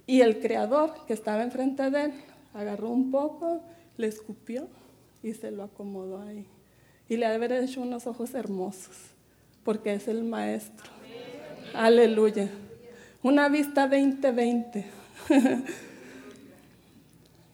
Y 0.06 0.22
el 0.22 0.40
creador 0.40 1.06
que 1.06 1.14
estaba 1.14 1.44
enfrente 1.44 1.90
de 1.90 2.06
él 2.06 2.14
agarró 2.54 2.90
un 2.90 3.12
poco, 3.12 3.62
le 3.98 4.08
escupió 4.08 4.68
y 5.22 5.34
se 5.34 5.52
lo 5.52 5.64
acomodó 5.64 6.22
ahí. 6.22 6.46
Y 7.10 7.18
le 7.18 7.26
ha 7.26 7.36
hecho 7.36 7.82
unos 7.82 8.08
ojos 8.08 8.34
hermosos, 8.34 8.96
porque 9.64 9.94
es 9.94 10.08
el 10.08 10.24
maestro. 10.24 10.90
Aleluya. 11.74 12.50
Una 13.22 13.50
vista 13.50 13.88
2020. 13.88 14.86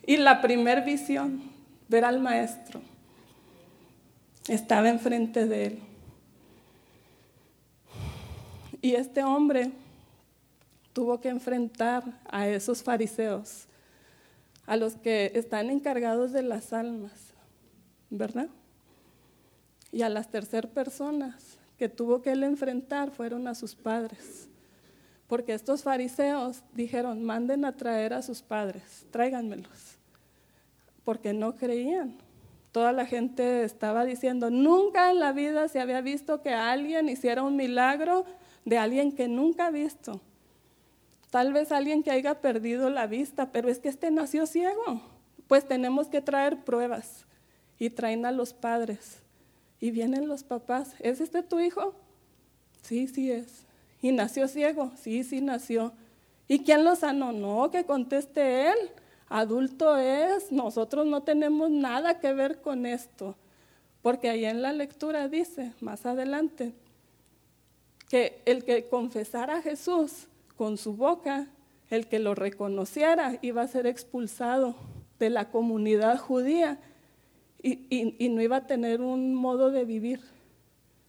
y 0.06 0.18
la 0.18 0.42
primer 0.42 0.84
visión, 0.84 1.42
ver 1.88 2.06
al 2.06 2.20
maestro, 2.20 2.82
estaba 4.48 4.90
enfrente 4.90 5.48
de 5.48 5.66
él. 5.66 5.80
Y 8.82 8.96
este 8.96 9.24
hombre 9.24 9.72
tuvo 10.94 11.20
que 11.20 11.30
enfrentar 11.30 12.04
a 12.30 12.48
esos 12.48 12.84
fariseos, 12.84 13.66
a 14.66 14.78
los 14.78 14.96
que 14.96 15.32
están 15.36 15.70
encargados 15.70 16.32
de 16.32 16.44
las 16.44 16.72
almas, 16.72 17.34
¿verdad? 18.10 18.48
Y 19.92 20.04
a 20.04 20.10
las 20.10 20.30
tercer 20.30 20.70
personas 20.70 21.58
que 21.78 21.90
tuvo 21.90 22.22
que 22.22 22.32
él 22.32 22.44
enfrentar 22.44 23.12
fueron 23.12 23.48
a 23.48 23.56
sus 23.56 23.76
padres. 23.76 24.48
Porque 25.28 25.54
estos 25.54 25.82
fariseos 25.84 26.64
dijeron, 26.74 27.24
manden 27.24 27.66
a 27.66 27.76
traer 27.76 28.14
a 28.14 28.22
sus 28.22 28.42
padres, 28.42 29.06
tráiganmelos. 29.12 29.98
Porque 31.04 31.34
no 31.34 31.56
creían. 31.56 32.16
Toda 32.72 32.92
la 32.92 33.06
gente 33.06 33.64
estaba 33.64 34.06
diciendo, 34.06 34.50
nunca 34.50 35.12
en 35.12 35.20
la 35.20 35.32
vida 35.32 35.68
se 35.68 35.80
había 35.80 36.02
visto 36.02 36.42
que 36.42 36.54
alguien 36.54 37.10
hiciera 37.10 37.44
un 37.44 37.56
milagro 37.56 38.26
de 38.66 38.78
alguien 38.78 39.12
que 39.12 39.28
nunca 39.28 39.68
ha 39.68 39.72
visto. 39.72 40.22
Tal 41.34 41.52
vez 41.52 41.72
alguien 41.72 42.04
que 42.04 42.12
haya 42.12 42.42
perdido 42.42 42.92
la 42.92 43.08
vista, 43.08 43.52
pero 43.52 43.68
es 43.68 43.80
que 43.80 43.90
este 43.90 44.12
nació 44.12 44.46
ciego. 44.46 45.02
Pues 45.48 45.68
tenemos 45.68 46.08
que 46.08 46.22
traer 46.22 46.64
pruebas 46.64 47.26
y 47.80 47.90
traen 47.90 48.28
a 48.28 48.32
los 48.32 48.54
padres. 48.54 49.18
Y 49.80 49.90
vienen 49.90 50.28
los 50.28 50.44
papás. 50.44 50.94
¿Es 51.00 51.22
este 51.22 51.42
tu 51.42 51.60
hijo? 51.60 51.96
Sí, 52.84 53.08
sí 53.08 53.32
es. 53.32 53.66
¿Y 54.00 54.12
nació 54.12 54.48
ciego? 54.48 54.92
Sí, 54.96 55.24
sí 55.24 55.42
nació. 55.42 55.94
¿Y 56.48 56.60
quién 56.60 56.84
lo 56.84 56.96
sanó? 56.96 57.32
No, 57.32 57.72
que 57.72 57.84
conteste 57.84 58.68
él. 58.70 58.92
Adulto 59.28 59.98
es, 59.98 60.52
nosotros 60.52 61.08
no 61.08 61.24
tenemos 61.24 61.72
nada 61.72 62.20
que 62.20 62.32
ver 62.32 62.62
con 62.62 62.86
esto. 62.86 63.36
Porque 64.04 64.30
ahí 64.30 64.46
en 64.46 64.62
la 64.62 64.72
lectura 64.72 65.28
dice, 65.30 65.74
más 65.82 66.06
adelante, 66.06 66.76
que 68.08 68.40
el 68.46 68.64
que 68.64 68.88
confesara 68.88 69.58
a 69.58 69.62
Jesús 69.64 70.28
con 70.58 70.78
su 70.78 70.94
boca, 70.94 71.48
el 71.90 72.08
que 72.08 72.20
lo 72.20 72.36
reconociera 72.36 73.38
iba 73.42 73.62
a 73.62 73.68
ser 73.68 73.88
expulsado 73.88 74.76
de 75.20 75.30
la 75.30 75.50
comunidad 75.50 76.18
judía 76.18 76.80
y, 77.62 78.30
no 78.30 78.42
iba 78.42 78.58
a 78.58 78.68
tener 78.68 79.02
un 79.02 79.34
modo 79.36 79.72
de 79.72 79.86
vivir. 79.86 80.20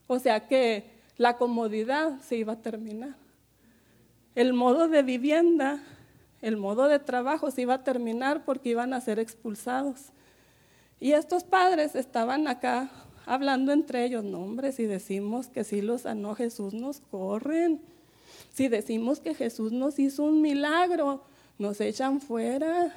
O 0.06 0.18
sea 0.18 0.46
que 0.46 0.84
la 1.16 1.36
comodidad 1.36 2.20
se 2.20 2.36
iba 2.36 2.54
a 2.54 2.62
terminar. 2.62 3.16
El 4.34 4.52
modo 4.52 4.88
de 4.88 5.02
vivienda, 5.02 5.82
el 6.42 6.56
modo 6.56 6.86
de 6.86 6.98
trabajo 6.98 7.50
se 7.50 7.62
iba 7.62 7.74
a 7.74 7.84
terminar 7.84 8.44
porque 8.44 8.70
iban 8.70 8.92
a 8.92 9.00
ser 9.00 9.18
expulsados. 9.18 10.12
Y 11.00 11.12
estos 11.12 11.42
padres 11.42 11.94
estaban 11.94 12.46
acá 12.46 12.90
hablando 13.26 13.72
entre 13.72 14.04
ellos, 14.04 14.24
no 14.24 14.40
hombre, 14.40 14.72
si 14.72 14.84
decimos 14.84 15.48
que 15.48 15.64
sí 15.64 15.82
los 15.82 16.02
sanó 16.02 16.34
Jesús, 16.34 16.74
nos 16.74 17.00
corren. 17.00 17.80
Si 18.54 18.68
decimos 18.68 19.20
que 19.20 19.34
Jesús 19.34 19.72
nos 19.72 19.98
hizo 19.98 20.22
un 20.22 20.40
milagro, 20.40 21.24
nos 21.58 21.78
echan 21.82 22.22
fuera. 22.22 22.94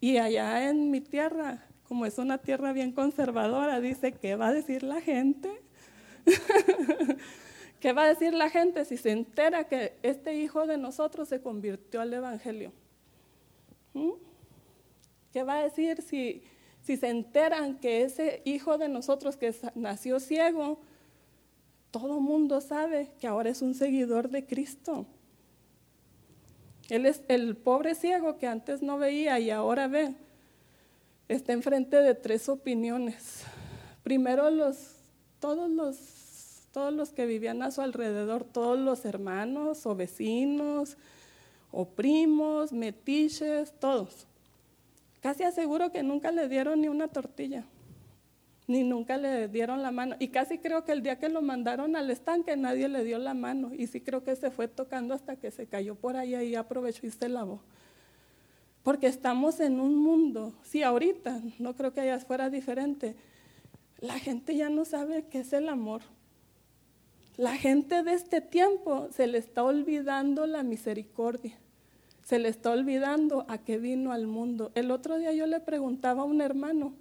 Y 0.00 0.18
allá 0.18 0.70
en 0.70 0.92
mi 0.92 1.00
tierra 1.00 1.68
como 1.88 2.04
es 2.04 2.18
una 2.18 2.36
tierra 2.36 2.74
bien 2.74 2.92
conservadora, 2.92 3.80
dice, 3.80 4.12
¿qué 4.12 4.36
va 4.36 4.48
a 4.48 4.52
decir 4.52 4.82
la 4.82 5.00
gente? 5.00 5.50
¿Qué 7.80 7.92
va 7.94 8.02
a 8.02 8.08
decir 8.08 8.34
la 8.34 8.50
gente 8.50 8.84
si 8.84 8.98
se 8.98 9.10
entera 9.10 9.68
que 9.68 9.94
este 10.02 10.34
hijo 10.34 10.66
de 10.66 10.76
nosotros 10.76 11.28
se 11.28 11.40
convirtió 11.40 12.02
al 12.02 12.12
Evangelio? 12.12 12.72
¿Mm? 13.94 14.10
¿Qué 15.32 15.42
va 15.42 15.60
a 15.60 15.62
decir 15.62 16.02
si, 16.02 16.42
si 16.82 16.98
se 16.98 17.08
enteran 17.08 17.78
que 17.78 18.02
ese 18.02 18.42
hijo 18.44 18.76
de 18.76 18.88
nosotros 18.90 19.38
que 19.38 19.54
nació 19.74 20.20
ciego, 20.20 20.80
todo 21.90 22.20
mundo 22.20 22.60
sabe 22.60 23.10
que 23.20 23.26
ahora 23.26 23.50
es 23.50 23.62
un 23.62 23.74
seguidor 23.74 24.30
de 24.30 24.46
Cristo? 24.46 25.06
Él 26.88 27.06
es 27.06 27.22
el 27.28 27.56
pobre 27.56 27.94
ciego 27.94 28.38
que 28.38 28.46
antes 28.46 28.82
no 28.82 28.98
veía 28.98 29.38
y 29.38 29.50
ahora 29.50 29.88
ve 29.88 30.14
está 31.28 31.52
enfrente 31.52 31.96
de 31.98 32.14
tres 32.14 32.48
opiniones. 32.48 33.44
Primero, 34.02 34.50
los, 34.50 34.94
todos, 35.38 35.68
los, 35.70 35.96
todos 36.72 36.92
los 36.92 37.10
que 37.10 37.26
vivían 37.26 37.62
a 37.62 37.70
su 37.70 37.82
alrededor, 37.82 38.44
todos 38.44 38.78
los 38.78 39.04
hermanos 39.04 39.84
o 39.86 39.94
vecinos 39.94 40.96
o 41.70 41.84
primos, 41.84 42.72
metiches, 42.72 43.72
todos. 43.78 44.26
Casi 45.20 45.42
aseguro 45.42 45.92
que 45.92 46.02
nunca 46.02 46.32
le 46.32 46.48
dieron 46.48 46.80
ni 46.80 46.88
una 46.88 47.08
tortilla, 47.08 47.64
ni 48.68 48.84
nunca 48.84 49.16
le 49.16 49.48
dieron 49.48 49.82
la 49.82 49.90
mano. 49.90 50.14
Y 50.18 50.28
casi 50.28 50.58
creo 50.58 50.84
que 50.84 50.92
el 50.92 51.02
día 51.02 51.18
que 51.18 51.30
lo 51.30 51.40
mandaron 51.40 51.96
al 51.96 52.10
estanque 52.10 52.54
nadie 52.54 52.88
le 52.88 53.02
dio 53.02 53.18
la 53.18 53.32
mano. 53.32 53.72
Y 53.74 53.86
sí 53.86 54.02
creo 54.02 54.22
que 54.22 54.36
se 54.36 54.50
fue 54.50 54.68
tocando 54.68 55.14
hasta 55.14 55.36
que 55.36 55.50
se 55.50 55.66
cayó 55.66 55.94
por 55.94 56.16
ahí 56.16 56.34
y 56.34 56.54
aprovechó 56.54 57.06
y 57.06 57.10
se 57.10 57.28
lavó. 57.30 57.62
Porque 58.82 59.06
estamos 59.06 59.58
en 59.60 59.80
un 59.80 59.96
mundo, 59.96 60.52
sí, 60.62 60.82
ahorita, 60.82 61.40
no 61.58 61.74
creo 61.74 61.92
que 61.92 62.02
allá 62.02 62.20
fuera 62.20 62.50
diferente. 62.50 63.16
La 64.00 64.18
gente 64.18 64.54
ya 64.54 64.68
no 64.68 64.84
sabe 64.84 65.24
qué 65.30 65.40
es 65.40 65.52
el 65.54 65.68
amor. 65.68 66.02
La 67.38 67.56
gente 67.56 68.02
de 68.02 68.12
este 68.12 68.42
tiempo 68.42 69.08
se 69.12 69.26
le 69.26 69.38
está 69.38 69.64
olvidando 69.64 70.46
la 70.46 70.62
misericordia. 70.62 71.58
Se 72.22 72.38
le 72.38 72.50
está 72.50 72.70
olvidando 72.70 73.46
a 73.48 73.58
qué 73.58 73.78
vino 73.78 74.12
al 74.12 74.26
mundo. 74.26 74.72
El 74.74 74.90
otro 74.90 75.18
día 75.18 75.32
yo 75.32 75.46
le 75.46 75.60
preguntaba 75.60 76.22
a 76.22 76.26
un 76.26 76.42
hermano, 76.42 76.92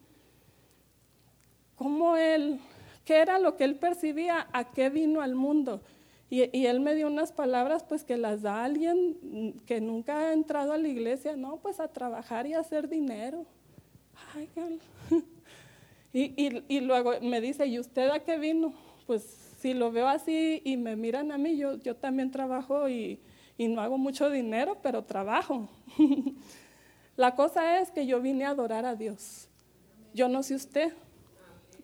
¿cómo 1.77 2.17
él, 2.17 2.59
qué 3.05 3.21
era 3.21 3.39
lo 3.39 3.55
que 3.55 3.63
él 3.63 3.75
percibía, 3.75 4.47
a 4.51 4.65
qué 4.65 4.89
vino 4.89 5.21
al 5.21 5.35
mundo? 5.35 5.81
Y, 6.29 6.65
él 6.65 6.81
me 6.81 6.93
dio 6.93 7.07
unas 7.07 7.31
palabras 7.31 7.85
pues 7.87 8.03
que 8.03 8.17
las 8.17 8.41
da 8.41 8.65
alguien 8.65 9.61
que 9.65 9.79
nunca 9.79 10.19
ha 10.19 10.33
entrado 10.33 10.73
a 10.73 10.77
la 10.77 10.89
iglesia, 10.89 11.37
no, 11.37 11.57
pues 11.57 11.79
a 11.79 11.87
trabajar 11.87 12.45
y 12.47 12.53
a 12.53 12.59
hacer 12.59 12.89
dinero. 12.89 13.45
y, 16.13 16.63
y, 16.67 16.81
luego 16.81 17.13
me 17.21 17.39
dice, 17.39 17.65
¿y 17.67 17.79
usted 17.79 18.09
a 18.09 18.19
qué 18.19 18.37
vino? 18.37 18.73
Pues 19.05 19.23
si 19.61 19.73
lo 19.73 19.89
veo 19.89 20.09
así 20.09 20.61
y 20.65 20.75
me 20.75 20.97
miran 20.97 21.31
a 21.31 21.37
mí, 21.37 21.55
yo, 21.55 21.95
también 21.95 22.29
trabajo 22.29 22.89
y 22.89 23.21
no 23.57 23.79
hago 23.79 23.97
mucho 23.97 24.29
dinero, 24.29 24.79
pero 24.83 25.05
trabajo. 25.05 25.69
la 27.15 27.35
cosa 27.35 27.79
es 27.79 27.89
que 27.89 28.05
yo 28.05 28.19
vine 28.19 28.43
a 28.43 28.49
adorar 28.49 28.85
a 28.85 28.95
Dios. 28.95 29.47
Yo 30.13 30.27
no 30.27 30.43
sé 30.43 30.55
usted, 30.55 30.91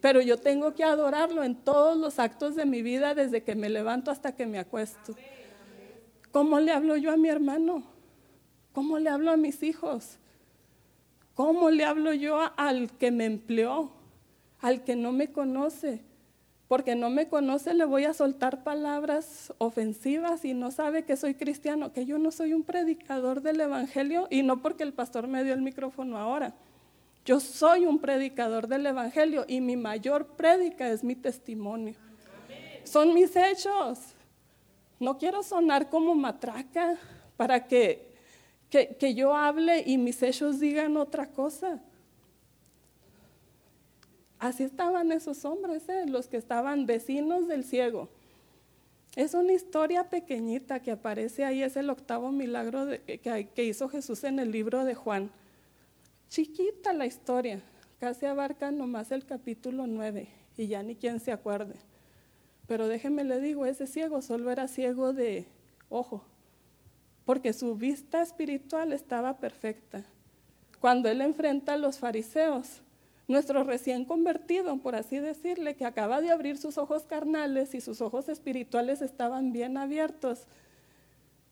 pero 0.04 0.20
yo 0.20 0.38
tengo 0.38 0.76
que 0.76 0.84
adorarlo 0.84 1.46
en 1.46 1.56
todos 1.56 1.96
los 1.96 2.20
actos 2.20 2.58
de 2.58 2.66
mi 2.66 2.82
vida, 2.82 3.16
desde 3.16 3.42
que 3.42 3.56
me 3.56 3.70
levanto 3.70 4.12
hasta 4.12 4.36
que 4.36 4.46
me 4.46 4.60
acuesto. 4.60 5.16
¿Cómo 6.30 6.60
le 6.60 6.74
hablo 6.74 6.98
yo 6.98 7.10
a 7.10 7.16
mi 7.16 7.30
hermano? 7.30 7.84
¿Cómo 8.74 9.00
le 9.00 9.10
hablo 9.10 9.32
a 9.32 9.38
mis 9.38 9.64
hijos? 9.64 10.18
¿Cómo 11.36 11.70
le 11.70 11.86
hablo 11.86 12.14
yo 12.14 12.38
al 12.58 12.92
que 12.92 13.12
me 13.12 13.24
empleó? 13.24 13.94
Al 14.60 14.84
que 14.84 14.98
no 14.98 15.14
me 15.14 15.32
conoce. 15.32 16.02
Porque 16.68 16.96
no 16.96 17.10
me 17.10 17.30
conoce 17.30 17.74
le 17.74 17.86
voy 17.86 18.04
a 18.04 18.14
soltar 18.14 18.66
palabras 18.66 19.54
ofensivas 19.58 20.44
y 20.44 20.54
no 20.54 20.72
sabe 20.72 21.06
que 21.06 21.16
soy 21.16 21.36
cristiano, 21.36 21.94
que 21.94 22.06
yo 22.06 22.18
no 22.18 22.32
soy 22.32 22.54
un 22.54 22.64
predicador 22.64 23.42
del 23.42 23.62
Evangelio 23.62 24.28
y 24.30 24.44
no 24.44 24.62
porque 24.62 24.84
el 24.84 24.92
pastor 24.92 25.30
me 25.30 25.46
dio 25.46 25.54
el 25.54 25.62
micrófono 25.62 26.18
ahora. 26.18 26.56
Yo 27.26 27.40
soy 27.40 27.86
un 27.86 28.00
predicador 28.00 28.68
del 28.68 28.86
Evangelio 28.86 29.46
y 29.48 29.62
mi 29.62 29.78
mayor 29.78 30.28
prédica 30.28 30.90
es 30.90 31.04
mi 31.04 31.16
testimonio. 31.16 31.96
Son 32.84 33.14
mis 33.14 33.34
hechos. 33.36 34.00
No 35.00 35.18
quiero 35.18 35.42
sonar 35.42 35.90
como 35.90 36.16
matraca 36.16 36.98
para 37.38 37.66
que, 37.66 38.14
que, 38.70 39.14
yo 39.16 39.36
hable 39.36 39.84
y 39.86 39.98
mis 39.98 40.22
hechos 40.22 40.60
digan 40.60 40.98
otra 40.98 41.28
cosa. 41.28 41.82
Así 44.38 44.64
estaban 44.64 45.14
esos 45.14 45.46
hombres, 45.46 45.88
¿eh? 45.88 46.06
los 46.06 46.28
que 46.28 46.36
estaban 46.36 46.86
vecinos 46.86 47.48
del 47.48 47.64
ciego. 47.64 48.10
Es 49.16 49.34
una 49.34 49.54
historia 49.54 50.10
pequeñita 50.10 50.82
que 50.82 50.92
aparece 50.92 51.46
ahí, 51.46 51.64
es 51.64 51.78
el 51.78 51.90
octavo 51.90 52.32
milagro 52.32 52.88
que, 53.06 53.50
que 53.54 53.64
hizo 53.64 53.88
Jesús 53.88 54.26
en 54.26 54.40
el 54.40 54.52
libro 54.52 54.84
de 54.84 54.96
Juan. 54.96 55.32
Chiquita 56.34 56.94
la 56.94 57.06
historia, 57.06 57.62
casi 58.00 58.26
abarca 58.26 58.72
nomás 58.72 59.12
el 59.12 59.24
capítulo 59.24 59.86
9 59.86 60.28
y 60.58 60.66
ya 60.66 60.82
ni 60.82 60.96
quien 60.96 61.20
se 61.20 61.32
acuerde. 61.32 61.76
Pero 62.66 62.88
déjeme 62.88 63.24
le 63.24 63.40
digo, 63.40 63.68
ese 63.68 63.86
ciego 63.86 64.20
solo 64.24 64.50
era 64.50 64.68
ciego 64.68 65.14
de 65.14 65.46
ojo, 65.90 66.24
porque 67.24 67.54
su 67.54 67.76
vista 67.76 68.24
espiritual 68.24 68.94
estaba 68.94 69.38
perfecta. 69.38 70.06
Cuando 70.80 71.08
él 71.08 71.22
enfrenta 71.22 71.76
a 71.76 71.78
los 71.78 72.00
fariseos, 72.00 72.82
nuestro 73.28 73.64
recién 73.64 74.04
convertido, 74.04 74.76
por 74.78 74.96
así 74.96 75.20
decirle, 75.20 75.76
que 75.76 75.86
acaba 75.86 76.20
de 76.20 76.32
abrir 76.32 76.58
sus 76.58 76.80
ojos 76.80 77.04
carnales 77.04 77.76
y 77.76 77.80
sus 77.80 78.02
ojos 78.02 78.28
espirituales 78.28 79.04
estaban 79.04 79.52
bien 79.54 79.78
abiertos, 79.78 80.48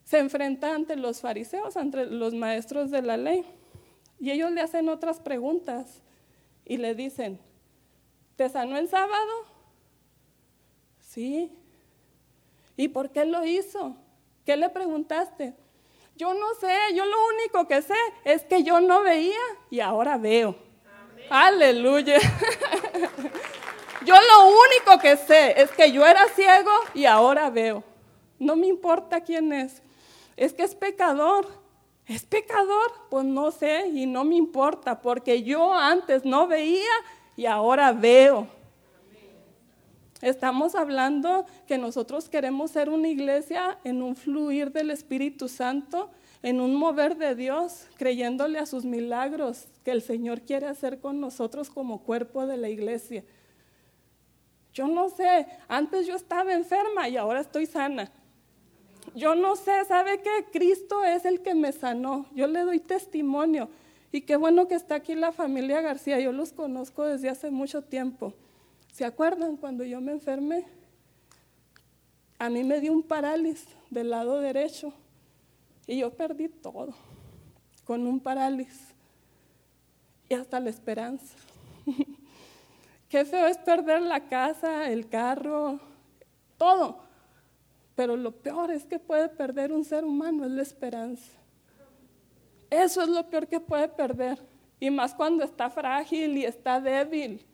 se 0.06 0.18
enfrenta 0.18 0.74
ante 0.74 0.96
los 0.96 1.22
fariseos, 1.22 1.78
ante 1.78 2.08
los 2.08 2.34
maestros 2.34 2.90
de 2.90 3.04
la 3.04 3.18
ley. 3.18 3.46
Y 4.22 4.30
ellos 4.30 4.52
le 4.52 4.62
hacen 4.62 4.88
otras 4.88 5.20
preguntas 5.20 6.00
y 6.64 6.78
le 6.78 6.94
dicen, 6.94 7.40
¿te 8.36 8.48
sanó 8.50 8.78
el 8.78 8.88
sábado? 8.88 9.46
Sí. 11.00 11.52
¿Y 12.78 12.88
por 12.90 13.10
qué 13.10 13.26
lo 13.26 13.44
hizo? 13.44 13.96
¿Qué 14.46 14.56
le 14.58 14.70
preguntaste? 14.70 15.56
Yo 16.16 16.36
no 16.36 16.54
sé, 16.60 16.72
yo 16.94 17.04
lo 17.04 17.18
único 17.30 17.68
que 17.68 17.82
sé 17.82 17.96
es 18.24 18.44
que 18.44 18.62
yo 18.62 18.80
no 18.80 19.02
veía 19.02 19.40
y 19.72 19.80
ahora 19.80 20.20
veo. 20.20 20.56
Aleluya. 21.28 22.20
yo 24.06 24.14
lo 24.14 24.50
único 24.50 25.02
que 25.02 25.18
sé 25.18 25.60
es 25.60 25.72
que 25.72 25.92
yo 25.92 26.06
era 26.06 26.28
ciego 26.36 26.70
y 26.94 27.06
ahora 27.06 27.50
veo. 27.50 27.84
No 28.38 28.56
me 28.56 28.68
importa 28.68 29.22
quién 29.22 29.52
es. 29.52 29.82
Es 30.38 30.54
que 30.54 30.62
es 30.62 30.76
pecador. 30.76 31.61
¿Es 32.08 32.26
pecador? 32.26 32.92
Pues 33.10 33.26
no 33.26 33.52
sé 33.52 33.88
y 33.88 34.06
no 34.06 34.24
me 34.24 34.36
importa 34.36 35.02
porque 35.02 35.44
yo 35.44 35.74
antes 35.74 36.26
no 36.26 36.48
veía 36.48 36.92
y 37.38 37.46
ahora 37.46 37.94
veo. 37.94 38.48
Estamos 40.22 40.76
hablando 40.76 41.46
que 41.68 41.80
nosotros 41.80 42.30
queremos 42.30 42.72
ser 42.72 42.90
una 42.90 43.08
iglesia 43.08 43.80
en 43.84 44.04
un 44.04 44.16
fluir 44.16 44.72
del 44.72 44.92
Espíritu 44.92 45.48
Santo, 45.48 46.12
en 46.44 46.62
un 46.62 46.76
mover 46.76 47.18
de 47.18 47.34
Dios, 47.34 47.88
creyéndole 47.98 48.60
a 48.60 48.68
sus 48.68 48.86
milagros 48.86 49.68
que 49.84 49.92
el 49.92 50.04
Señor 50.04 50.42
quiere 50.42 50.68
hacer 50.68 51.00
con 51.00 51.20
nosotros 51.20 51.72
como 51.72 52.04
cuerpo 52.04 52.46
de 52.46 52.58
la 52.58 52.70
iglesia. 52.70 53.24
Yo 54.74 54.88
no 54.88 55.10
sé, 55.10 55.48
antes 55.68 56.06
yo 56.06 56.16
estaba 56.16 56.54
enferma 56.54 57.10
y 57.10 57.18
ahora 57.18 57.42
estoy 57.42 57.66
sana. 57.66 58.12
Yo 59.16 59.36
no 59.36 59.56
sé, 59.56 59.86
¿sabe 59.86 60.22
qué? 60.22 60.46
Cristo 60.52 61.04
es 61.04 61.26
el 61.26 61.42
que 61.42 61.54
me 61.54 61.72
sanó. 61.72 62.26
Yo 62.34 62.48
le 62.48 62.62
doy 62.62 62.80
testimonio. 62.80 63.70
Y 64.12 64.22
qué 64.22 64.36
bueno 64.36 64.68
que 64.68 64.76
está 64.76 64.96
aquí 64.96 65.16
la 65.16 65.32
familia 65.32 65.82
García. 65.82 66.20
Yo 66.20 66.32
los 66.32 66.54
conozco 66.54 67.06
desde 67.06 67.30
hace 67.30 67.52
mucho 67.52 67.82
tiempo. 67.82 68.34
¿Se 68.92 69.06
acuerdan 69.06 69.58
cuando 69.58 69.84
yo 69.84 70.02
me 70.02 70.12
enfermé? 70.12 70.66
A 72.40 72.50
mí 72.50 72.64
me 72.64 72.80
dio 72.80 72.92
un 72.92 73.04
parálisis 73.04 73.68
del 73.90 74.10
lado 74.10 74.40
derecho 74.40 74.94
y 75.88 76.00
yo 76.00 76.12
perdí 76.12 76.50
todo 76.50 76.94
con 77.86 78.08
un 78.08 78.20
parálisis 78.20 78.94
y 80.28 80.34
hasta 80.34 80.60
la 80.60 80.70
esperanza. 80.70 81.36
Qué 83.10 83.26
feo 83.26 83.48
es 83.48 83.58
perder 83.58 84.02
la 84.02 84.28
casa, 84.28 84.90
el 84.90 85.10
carro, 85.10 85.80
todo. 86.58 87.11
Pero 88.02 88.18
lo 88.18 88.32
peor 88.32 88.72
es 88.72 88.86
que 88.86 88.98
puede 88.98 89.30
perder 89.30 89.72
un 89.72 89.86
ser 89.86 90.04
humano, 90.04 90.44
es 90.44 90.50
la 90.50 90.64
esperanza. 90.64 91.32
Eso 92.68 93.04
es 93.04 93.08
lo 93.08 93.30
peor 93.30 93.46
que 93.46 93.60
puede 93.60 93.88
perder. 93.90 94.40
Y 94.80 94.90
más 94.90 95.14
cuando 95.14 95.44
está 95.44 95.70
frágil 95.70 96.36
y 96.36 96.46
está 96.46 96.82
débil. 96.82 97.46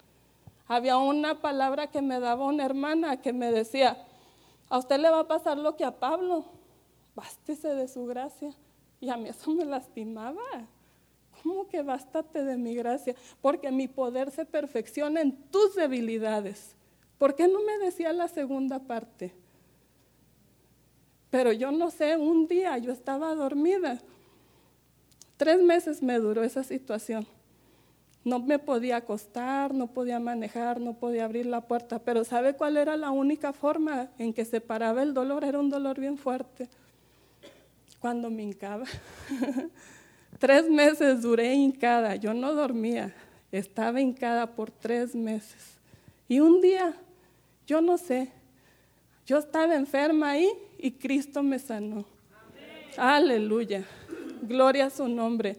Había 0.65 0.95
una 0.99 1.41
palabra 1.41 1.88
que 1.88 2.01
me 2.01 2.21
daba 2.21 2.45
una 2.45 2.63
hermana 2.63 3.21
que 3.21 3.33
me 3.33 3.51
decía, 3.51 3.97
a 4.69 4.77
usted 4.77 5.01
le 5.01 5.10
va 5.10 5.19
a 5.19 5.27
pasar 5.27 5.57
lo 5.57 5.75
que 5.75 5.83
a 5.83 5.99
Pablo, 5.99 6.45
bástese 7.13 7.75
de 7.75 7.89
su 7.89 8.05
gracia. 8.05 8.53
Y 9.01 9.10
a 9.10 9.17
mí 9.17 9.27
eso 9.27 9.51
me 9.51 9.65
lastimaba. 9.65 10.39
¿Cómo 11.43 11.67
que 11.67 11.81
bástate 11.81 12.45
de 12.45 12.55
mi 12.55 12.73
gracia? 12.73 13.15
Porque 13.41 13.69
mi 13.69 13.89
poder 13.89 14.31
se 14.31 14.45
perfecciona 14.45 15.19
en 15.19 15.33
tus 15.51 15.75
debilidades. 15.75 16.73
¿Por 17.17 17.36
qué 17.36 17.49
no 17.49 17.62
me 17.63 17.77
decía 17.79 18.13
la 18.13 18.29
segunda 18.29 18.79
parte? 18.79 19.36
Pero 21.29 21.51
yo 21.51 21.71
no 21.71 21.91
sé, 21.91 22.15
un 22.17 22.47
día 22.47 22.77
yo 22.77 22.91
estaba 22.91 23.33
dormida. 23.35 23.99
Tres 25.35 25.61
meses 25.61 26.01
me 26.01 26.17
duró 26.19 26.43
esa 26.43 26.63
situación. 26.63 27.27
No 28.23 28.39
me 28.39 28.59
podía 28.59 28.97
acostar, 28.97 29.73
no 29.73 29.87
podía 29.87 30.19
manejar, 30.19 30.81
no 30.81 30.93
podía 30.93 31.25
abrir 31.25 31.45
la 31.45 31.61
puerta. 31.61 31.99
Pero 31.99 32.23
¿sabe 32.23 32.53
cuál 32.53 32.77
era 32.77 32.97
la 32.97 33.11
única 33.11 33.53
forma 33.53 34.09
en 34.17 34.33
que 34.33 34.45
se 34.45 34.59
paraba 34.59 35.03
el 35.03 35.13
dolor? 35.13 35.43
Era 35.43 35.59
un 35.59 35.69
dolor 35.69 35.99
bien 35.99 36.17
fuerte. 36.17 36.67
Cuando 37.99 38.29
me 38.29 38.43
hincaba. 38.43 38.85
tres 40.39 40.69
meses 40.69 41.21
duré 41.21 41.53
hincada. 41.53 42.15
Yo 42.15 42.33
no 42.33 42.53
dormía. 42.53 43.13
Estaba 43.51 44.01
hincada 44.01 44.47
por 44.55 44.71
tres 44.71 45.15
meses. 45.15 45.77
Y 46.27 46.39
un 46.39 46.59
día, 46.59 46.93
yo 47.65 47.81
no 47.81 47.97
sé, 47.97 48.29
yo 49.25 49.37
estaba 49.37 49.75
enferma 49.75 50.31
ahí 50.31 50.51
y 50.77 50.91
Cristo 50.91 51.43
me 51.43 51.59
sanó. 51.59 52.05
Aleluya. 52.97 53.85
Gloria 54.41 54.87
a 54.87 54.89
su 54.89 55.07
nombre. 55.07 55.57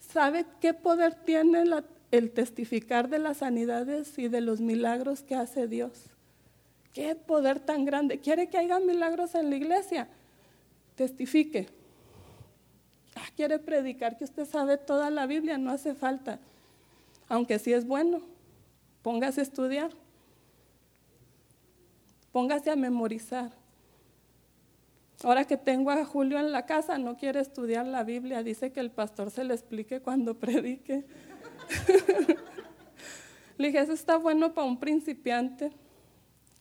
¿Sabe 0.00 0.44
qué 0.60 0.74
poder 0.74 1.14
tiene 1.14 1.64
el 2.10 2.30
testificar 2.30 3.08
de 3.08 3.18
las 3.18 3.38
sanidades 3.38 4.18
y 4.18 4.28
de 4.28 4.40
los 4.40 4.60
milagros 4.60 5.22
que 5.22 5.34
hace 5.34 5.68
Dios? 5.68 6.06
¿Qué 6.92 7.14
poder 7.14 7.60
tan 7.60 7.84
grande? 7.84 8.18
¿Quiere 8.18 8.48
que 8.48 8.58
haya 8.58 8.80
milagros 8.80 9.34
en 9.34 9.50
la 9.50 9.56
iglesia? 9.56 10.08
Testifique. 10.96 11.68
Ah, 13.14 13.28
¿Quiere 13.36 13.58
predicar 13.58 14.18
que 14.18 14.24
usted 14.24 14.46
sabe 14.46 14.76
toda 14.76 15.10
la 15.10 15.26
Biblia? 15.26 15.58
No 15.58 15.70
hace 15.70 15.94
falta. 15.94 16.40
Aunque 17.28 17.58
sí 17.60 17.72
es 17.72 17.86
bueno, 17.86 18.22
póngase 19.02 19.40
a 19.40 19.44
estudiar. 19.44 19.92
Póngase 22.32 22.70
a 22.70 22.76
memorizar. 22.76 23.59
Ahora 25.22 25.44
que 25.44 25.58
tengo 25.58 25.90
a 25.90 26.04
Julio 26.04 26.38
en 26.38 26.50
la 26.50 26.64
casa, 26.64 26.96
no 26.96 27.16
quiere 27.16 27.40
estudiar 27.40 27.86
la 27.86 28.04
Biblia, 28.04 28.42
dice 28.42 28.72
que 28.72 28.80
el 28.80 28.90
pastor 28.90 29.30
se 29.30 29.44
le 29.44 29.52
explique 29.52 30.00
cuando 30.00 30.34
predique. 30.38 31.04
Le 33.58 33.66
dije, 33.66 33.80
eso 33.80 33.92
está 33.92 34.16
bueno 34.16 34.54
para 34.54 34.66
un 34.66 34.80
principiante. 34.80 35.72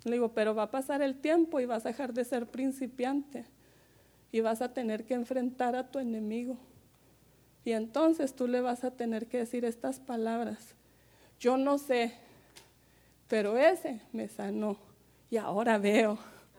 Le 0.04 0.12
digo, 0.12 0.34
pero 0.34 0.54
va 0.54 0.64
a 0.64 0.72
pasar 0.72 1.02
el 1.02 1.16
tiempo 1.16 1.62
y 1.62 1.66
vas 1.66 1.86
a 1.86 1.90
dejar 1.90 2.14
de 2.14 2.26
ser 2.26 2.48
principiante 2.48 3.46
y 4.32 4.42
vas 4.42 4.62
a 4.62 4.74
tener 4.74 5.06
que 5.06 5.14
enfrentar 5.14 5.78
a 5.78 5.90
tu 5.90 6.00
enemigo. 6.00 6.58
Y 7.64 7.72
entonces 7.72 8.36
tú 8.36 8.48
le 8.48 8.60
vas 8.60 8.84
a 8.84 8.92
tener 8.92 9.28
que 9.28 9.38
decir 9.38 9.64
estas 9.64 10.02
palabras. 10.02 10.76
Yo 11.40 11.56
no 11.56 11.78
sé, 11.78 12.14
pero 13.30 13.58
ese 13.58 14.02
me 14.12 14.28
sanó. 14.28 14.78
Y 15.30 15.38
ahora 15.38 15.78
veo, 15.78 16.18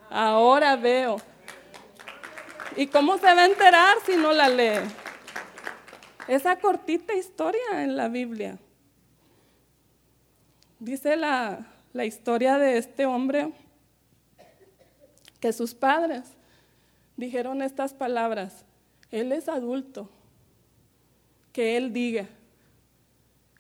ahora 0.08 0.76
veo 0.76 1.18
¿Y 2.80 2.86
cómo 2.86 3.18
se 3.18 3.26
va 3.26 3.42
a 3.42 3.44
enterar 3.44 3.98
si 4.06 4.16
no 4.16 4.32
la 4.32 4.48
lee? 4.48 4.80
Esa 6.26 6.58
cortita 6.58 7.12
historia 7.12 7.84
en 7.84 7.94
la 7.94 8.08
Biblia. 8.08 8.56
Dice 10.78 11.14
la, 11.14 11.66
la 11.92 12.06
historia 12.06 12.56
de 12.56 12.78
este 12.78 13.04
hombre 13.04 13.52
que 15.40 15.52
sus 15.52 15.74
padres 15.74 16.22
dijeron 17.18 17.60
estas 17.60 17.92
palabras. 17.92 18.64
Él 19.10 19.32
es 19.32 19.50
adulto, 19.50 20.08
que 21.52 21.76
él 21.76 21.92
diga. 21.92 22.28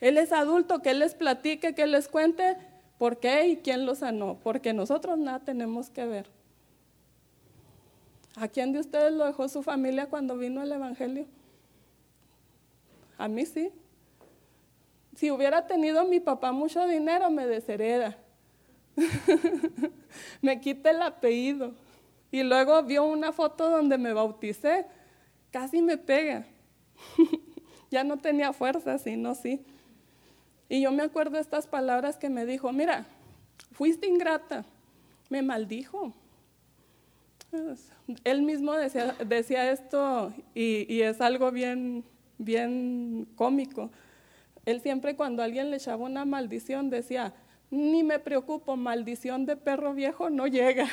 Él 0.00 0.16
es 0.16 0.32
adulto, 0.32 0.80
que 0.80 0.92
él 0.92 1.00
les 1.00 1.14
platique, 1.14 1.74
que 1.74 1.82
él 1.82 1.92
les 1.92 2.08
cuente 2.08 2.56
por 2.96 3.20
qué 3.20 3.48
y 3.48 3.56
quién 3.58 3.84
lo 3.84 3.94
sanó, 3.94 4.38
porque 4.42 4.72
nosotros 4.72 5.18
nada 5.18 5.40
tenemos 5.40 5.90
que 5.90 6.06
ver. 6.06 6.39
¿A 8.36 8.48
quién 8.48 8.72
de 8.72 8.80
ustedes 8.80 9.12
lo 9.12 9.26
dejó 9.26 9.48
su 9.48 9.62
familia 9.62 10.06
cuando 10.06 10.36
vino 10.36 10.62
el 10.62 10.72
Evangelio? 10.72 11.26
A 13.18 13.28
mí 13.28 13.44
sí. 13.44 13.70
Si 15.16 15.30
hubiera 15.30 15.66
tenido 15.66 16.04
mi 16.04 16.20
papá 16.20 16.52
mucho 16.52 16.86
dinero, 16.86 17.30
me 17.30 17.46
deshereda. 17.46 18.16
me 20.40 20.60
quita 20.60 20.90
el 20.90 21.02
apellido. 21.02 21.74
Y 22.30 22.42
luego 22.42 22.82
vio 22.84 23.04
una 23.04 23.32
foto 23.32 23.68
donde 23.68 23.98
me 23.98 24.12
bauticé. 24.12 24.86
Casi 25.50 25.82
me 25.82 25.98
pega. 25.98 26.46
ya 27.90 28.04
no 28.04 28.18
tenía 28.18 28.52
fuerza, 28.52 28.98
sino 28.98 29.34
sí. 29.34 29.64
Y 30.68 30.80
yo 30.80 30.92
me 30.92 31.02
acuerdo 31.02 31.38
estas 31.38 31.66
palabras 31.66 32.16
que 32.16 32.30
me 32.30 32.46
dijo, 32.46 32.72
mira, 32.72 33.04
fuiste 33.72 34.06
ingrata, 34.06 34.64
me 35.28 35.42
maldijo. 35.42 36.14
Él 38.24 38.42
mismo 38.42 38.72
decía, 38.74 39.14
decía 39.26 39.70
esto 39.70 40.32
y, 40.54 41.00
es 41.02 41.20
algo 41.20 41.50
bien, 41.50 42.04
bien 42.38 43.26
cómico. 43.34 43.90
Él 44.66 44.80
siempre 44.80 45.16
cuando 45.16 45.42
alguien 45.42 45.70
le 45.70 45.76
echaba 45.76 46.04
una 46.04 46.24
maldición 46.24 46.90
decía, 46.90 47.34
ni 47.70 48.02
me 48.02 48.18
preocupo, 48.18 48.76
maldición 48.76 49.46
de 49.46 49.56
perro 49.56 49.94
viejo 49.94 50.30
no 50.30 50.46
llega. 50.46 50.88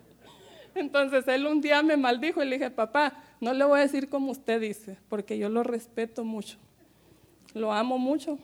Entonces 0.74 1.26
él 1.28 1.46
un 1.46 1.60
día 1.60 1.82
me 1.82 1.96
maldijo 1.96 2.42
y 2.42 2.46
le 2.46 2.56
dije, 2.56 2.70
papá, 2.70 3.22
no 3.40 3.52
le 3.52 3.64
voy 3.64 3.80
a 3.80 3.82
decir 3.82 4.08
como 4.08 4.30
usted 4.30 4.60
dice, 4.60 4.98
porque 5.08 5.36
yo 5.36 5.48
lo 5.48 5.62
respeto 5.62 6.24
mucho, 6.24 6.56
lo 7.54 7.72
amo 7.72 7.98
mucho. 7.98 8.38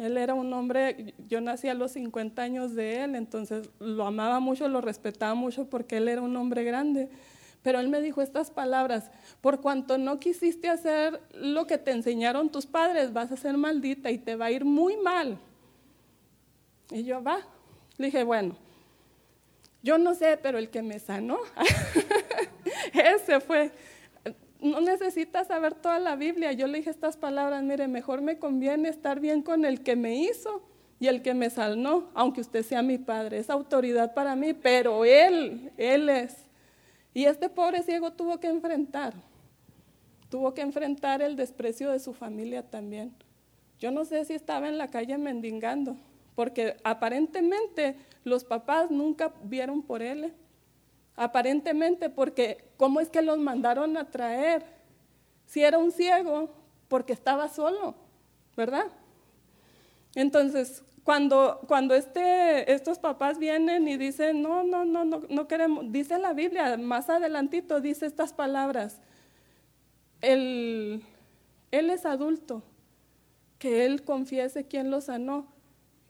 Él 0.00 0.16
era 0.16 0.32
un 0.32 0.50
hombre, 0.54 1.12
yo 1.28 1.42
nací 1.42 1.68
a 1.68 1.74
los 1.74 1.92
50 1.92 2.40
años 2.40 2.74
de 2.74 3.04
él, 3.04 3.14
entonces 3.14 3.68
lo 3.78 4.06
amaba 4.06 4.40
mucho, 4.40 4.66
lo 4.66 4.80
respetaba 4.80 5.34
mucho 5.34 5.68
porque 5.68 5.98
él 5.98 6.08
era 6.08 6.22
un 6.22 6.34
hombre 6.38 6.64
grande. 6.64 7.10
Pero 7.62 7.80
él 7.80 7.90
me 7.90 8.00
dijo 8.00 8.22
estas 8.22 8.50
palabras, 8.50 9.10
por 9.42 9.60
cuanto 9.60 9.98
no 9.98 10.18
quisiste 10.18 10.70
hacer 10.70 11.20
lo 11.34 11.66
que 11.66 11.76
te 11.76 11.90
enseñaron 11.90 12.48
tus 12.48 12.64
padres, 12.64 13.12
vas 13.12 13.30
a 13.30 13.36
ser 13.36 13.58
maldita 13.58 14.10
y 14.10 14.16
te 14.16 14.36
va 14.36 14.46
a 14.46 14.50
ir 14.50 14.64
muy 14.64 14.96
mal. 14.96 15.36
Y 16.90 17.04
yo, 17.04 17.22
va. 17.22 17.40
Le 17.98 18.06
dije, 18.06 18.24
bueno, 18.24 18.56
yo 19.82 19.98
no 19.98 20.14
sé, 20.14 20.38
pero 20.42 20.56
el 20.56 20.70
que 20.70 20.80
me 20.80 20.98
sanó, 20.98 21.36
ese 22.94 23.40
fue 23.40 23.70
no 24.62 24.80
necesitas 24.80 25.48
saber 25.48 25.74
toda 25.74 25.98
la 25.98 26.16
Biblia. 26.16 26.52
Yo 26.52 26.66
le 26.66 26.78
dije 26.78 26.90
estas 26.90 27.16
palabras, 27.16 27.62
mire, 27.62 27.88
mejor 27.88 28.20
me 28.20 28.38
conviene 28.38 28.88
estar 28.88 29.20
bien 29.20 29.42
con 29.42 29.64
el 29.64 29.82
que 29.82 29.96
me 29.96 30.16
hizo 30.16 30.62
y 30.98 31.08
el 31.08 31.22
que 31.22 31.34
me 31.34 31.48
salnó, 31.50 32.10
aunque 32.14 32.42
usted 32.42 32.62
sea 32.62 32.82
mi 32.82 32.98
padre. 32.98 33.38
Es 33.38 33.50
autoridad 33.50 34.14
para 34.14 34.36
mí, 34.36 34.52
pero 34.52 35.04
él, 35.04 35.72
él 35.76 36.08
es. 36.08 36.36
Y 37.14 37.24
este 37.24 37.48
pobre 37.48 37.82
ciego 37.82 38.12
tuvo 38.12 38.38
que 38.38 38.48
enfrentar, 38.48 39.14
tuvo 40.28 40.54
que 40.54 40.60
enfrentar 40.60 41.22
el 41.22 41.36
desprecio 41.36 41.90
de 41.90 41.98
su 41.98 42.12
familia 42.12 42.62
también. 42.62 43.12
Yo 43.78 43.90
no 43.90 44.04
sé 44.04 44.24
si 44.26 44.34
estaba 44.34 44.68
en 44.68 44.78
la 44.78 44.88
calle 44.88 45.16
mendigando, 45.16 45.96
porque 46.34 46.76
aparentemente 46.84 47.96
los 48.24 48.44
papás 48.44 48.90
nunca 48.90 49.32
vieron 49.42 49.82
por 49.82 50.02
él 50.02 50.32
aparentemente 51.20 52.08
porque 52.08 52.64
¿cómo 52.78 52.98
es 52.98 53.10
que 53.10 53.20
los 53.20 53.38
mandaron 53.38 53.98
a 53.98 54.10
traer? 54.10 54.64
Si 55.44 55.62
era 55.62 55.76
un 55.76 55.92
ciego, 55.92 56.48
porque 56.88 57.12
estaba 57.12 57.48
solo, 57.50 57.94
¿verdad? 58.56 58.86
Entonces, 60.14 60.82
cuando, 61.04 61.60
cuando 61.68 61.94
este, 61.94 62.72
estos 62.72 62.98
papás 62.98 63.38
vienen 63.38 63.86
y 63.86 63.98
dicen, 63.98 64.40
no, 64.40 64.62
no, 64.62 64.86
no, 64.86 65.04
no, 65.04 65.22
no 65.28 65.46
queremos, 65.46 65.92
dice 65.92 66.18
la 66.18 66.32
Biblia, 66.32 66.78
más 66.78 67.10
adelantito 67.10 67.82
dice 67.82 68.06
estas 68.06 68.32
palabras, 68.32 69.02
él 70.22 71.04
es 71.70 72.06
adulto, 72.06 72.62
que 73.58 73.84
él 73.84 74.04
confiese 74.04 74.66
quién 74.66 74.90
lo 74.90 75.02
sanó. 75.02 75.48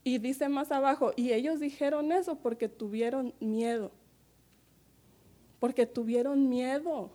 Y 0.05 0.19
dice 0.19 0.49
más 0.49 0.71
abajo, 0.71 1.13
y 1.17 1.33
ellos 1.33 1.59
dijeron 1.59 2.13
eso 2.13 2.37
porque 2.37 2.69
tuvieron 2.69 3.35
miedo 3.41 3.91
porque 5.61 5.87
tuvieron 5.87 6.49
miedo. 6.49 7.11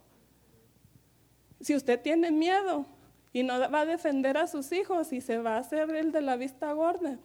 Si 1.59 1.75
usted 1.75 1.99
tiene 1.99 2.31
miedo 2.31 2.85
y 3.33 3.43
no 3.43 3.59
va 3.69 3.81
a 3.81 3.85
defender 3.85 4.37
a 4.37 4.47
sus 4.47 4.71
hijos 4.71 5.11
y 5.11 5.19
se 5.19 5.39
va 5.39 5.55
a 5.55 5.59
hacer 5.59 5.89
el 5.95 6.11
de 6.13 6.21
la 6.21 6.37
vista 6.37 6.71
gorda, 6.71 7.17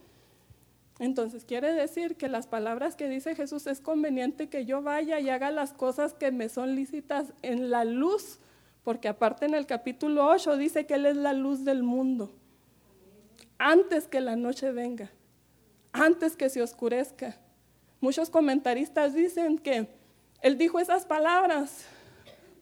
Entonces 0.99 1.47
quiere 1.47 1.73
decir 1.73 2.17
que 2.17 2.29
las 2.29 2.47
palabras 2.47 2.95
que 2.95 3.09
dice 3.09 3.35
Jesús 3.35 3.67
es 3.67 3.81
conveniente 3.81 4.49
que 4.49 4.67
yo 4.67 4.83
vaya 4.83 5.19
y 5.19 5.31
haga 5.31 5.51
las 5.51 5.73
cosas 5.73 6.13
que 6.13 6.31
me 6.31 6.51
son 6.51 6.75
lícitas 6.75 7.33
en 7.41 7.71
la 7.71 7.85
luz, 7.85 8.39
porque 8.85 9.09
aparte 9.09 9.47
en 9.47 9.55
el 9.55 9.67
capítulo 9.67 10.27
8 10.27 10.59
dice 10.59 10.85
que 10.85 10.95
Él 10.95 11.07
es 11.07 11.17
la 11.17 11.33
luz 11.33 11.65
del 11.65 11.83
mundo, 11.83 12.35
antes 13.57 14.09
que 14.09 14.21
la 14.21 14.37
noche 14.37 14.73
venga, 14.73 15.11
antes 15.93 16.37
que 16.37 16.51
se 16.51 16.63
oscurezca. 16.63 17.39
Muchos 18.03 18.29
comentaristas 18.29 19.15
dicen 19.15 19.59
que 19.59 20.00
Él 20.43 20.59
dijo 20.59 20.79
esas 20.79 21.05
palabras 21.05 21.85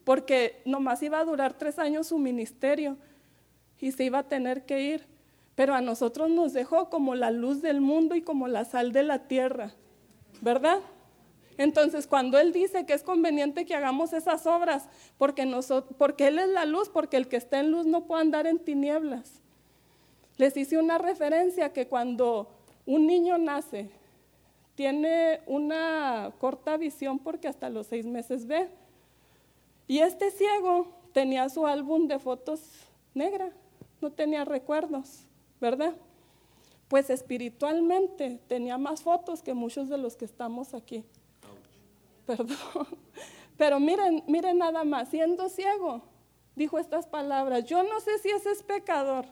porque 0.03 0.61
nomás 0.65 1.01
iba 1.03 1.19
a 1.19 1.25
durar 1.25 1.53
tres 1.57 1.79
años 1.79 2.07
su 2.07 2.17
ministerio 2.17 2.97
y 3.79 3.91
se 3.91 4.03
iba 4.03 4.19
a 4.19 4.27
tener 4.27 4.65
que 4.65 4.81
ir 4.81 5.19
pero 5.59 5.75
a 5.75 5.81
nosotros 5.81 6.29
nos 6.29 6.53
dejó 6.53 6.89
como 6.89 7.15
la 7.15 7.31
luz 7.31 7.61
del 7.61 7.81
mundo 7.81 8.15
y 8.15 8.21
como 8.21 8.47
la 8.47 8.63
sal 8.63 8.93
de 8.93 9.03
la 9.03 9.27
tierra, 9.27 9.73
¿verdad? 10.39 10.79
Entonces, 11.57 12.07
cuando 12.07 12.39
Él 12.39 12.53
dice 12.53 12.85
que 12.85 12.93
es 12.93 13.03
conveniente 13.03 13.65
que 13.65 13.75
hagamos 13.75 14.13
esas 14.13 14.47
obras, 14.47 14.87
porque, 15.17 15.45
porque 15.97 16.27
Él 16.27 16.39
es 16.39 16.47
la 16.47 16.63
luz, 16.63 16.87
porque 16.87 17.17
el 17.17 17.27
que 17.27 17.35
está 17.35 17.59
en 17.59 17.71
luz 17.71 17.85
no 17.85 18.05
puede 18.05 18.21
andar 18.21 18.47
en 18.47 18.59
tinieblas. 18.59 19.41
Les 20.37 20.55
hice 20.55 20.77
una 20.77 20.97
referencia 20.97 21.73
que 21.73 21.87
cuando 21.87 22.49
un 22.85 23.05
niño 23.05 23.37
nace, 23.37 23.89
tiene 24.79 25.41
una 25.45 26.31
corta 26.39 26.77
visión 26.77 27.19
porque 27.19 27.49
hasta 27.49 27.69
los 27.69 27.87
seis 27.87 28.05
meses 28.05 28.47
ve. 28.47 28.69
Y 29.89 29.99
este 29.99 30.31
ciego 30.31 30.87
tenía 31.11 31.49
su 31.49 31.67
álbum 31.67 32.07
de 32.07 32.17
fotos 32.17 32.61
negra, 33.13 33.51
no 33.99 34.09
tenía 34.09 34.45
recuerdos. 34.45 35.25
¿verdad? 35.59 35.95
Pues 36.87 37.09
espiritualmente 37.09 38.39
tenía 38.47 38.77
más 38.77 39.01
fotos 39.01 39.41
que 39.43 39.53
muchos 39.53 39.89
de 39.89 39.97
los 39.97 40.15
que 40.15 40.23
estamos 40.23 40.73
aquí. 40.73 41.03
Perdón. 42.25 42.55
Pero 43.57 43.81
miren, 43.81 44.23
miren 44.27 44.59
nada 44.59 44.85
más, 44.85 45.09
siendo 45.09 45.49
ciego, 45.49 46.03
dijo 46.55 46.79
estas 46.79 47.05
palabras, 47.05 47.65
yo 47.65 47.83
no 47.83 47.99
sé 47.99 48.17
si 48.19 48.29
ese 48.29 48.51
es 48.51 48.63
pecador, 48.63 49.25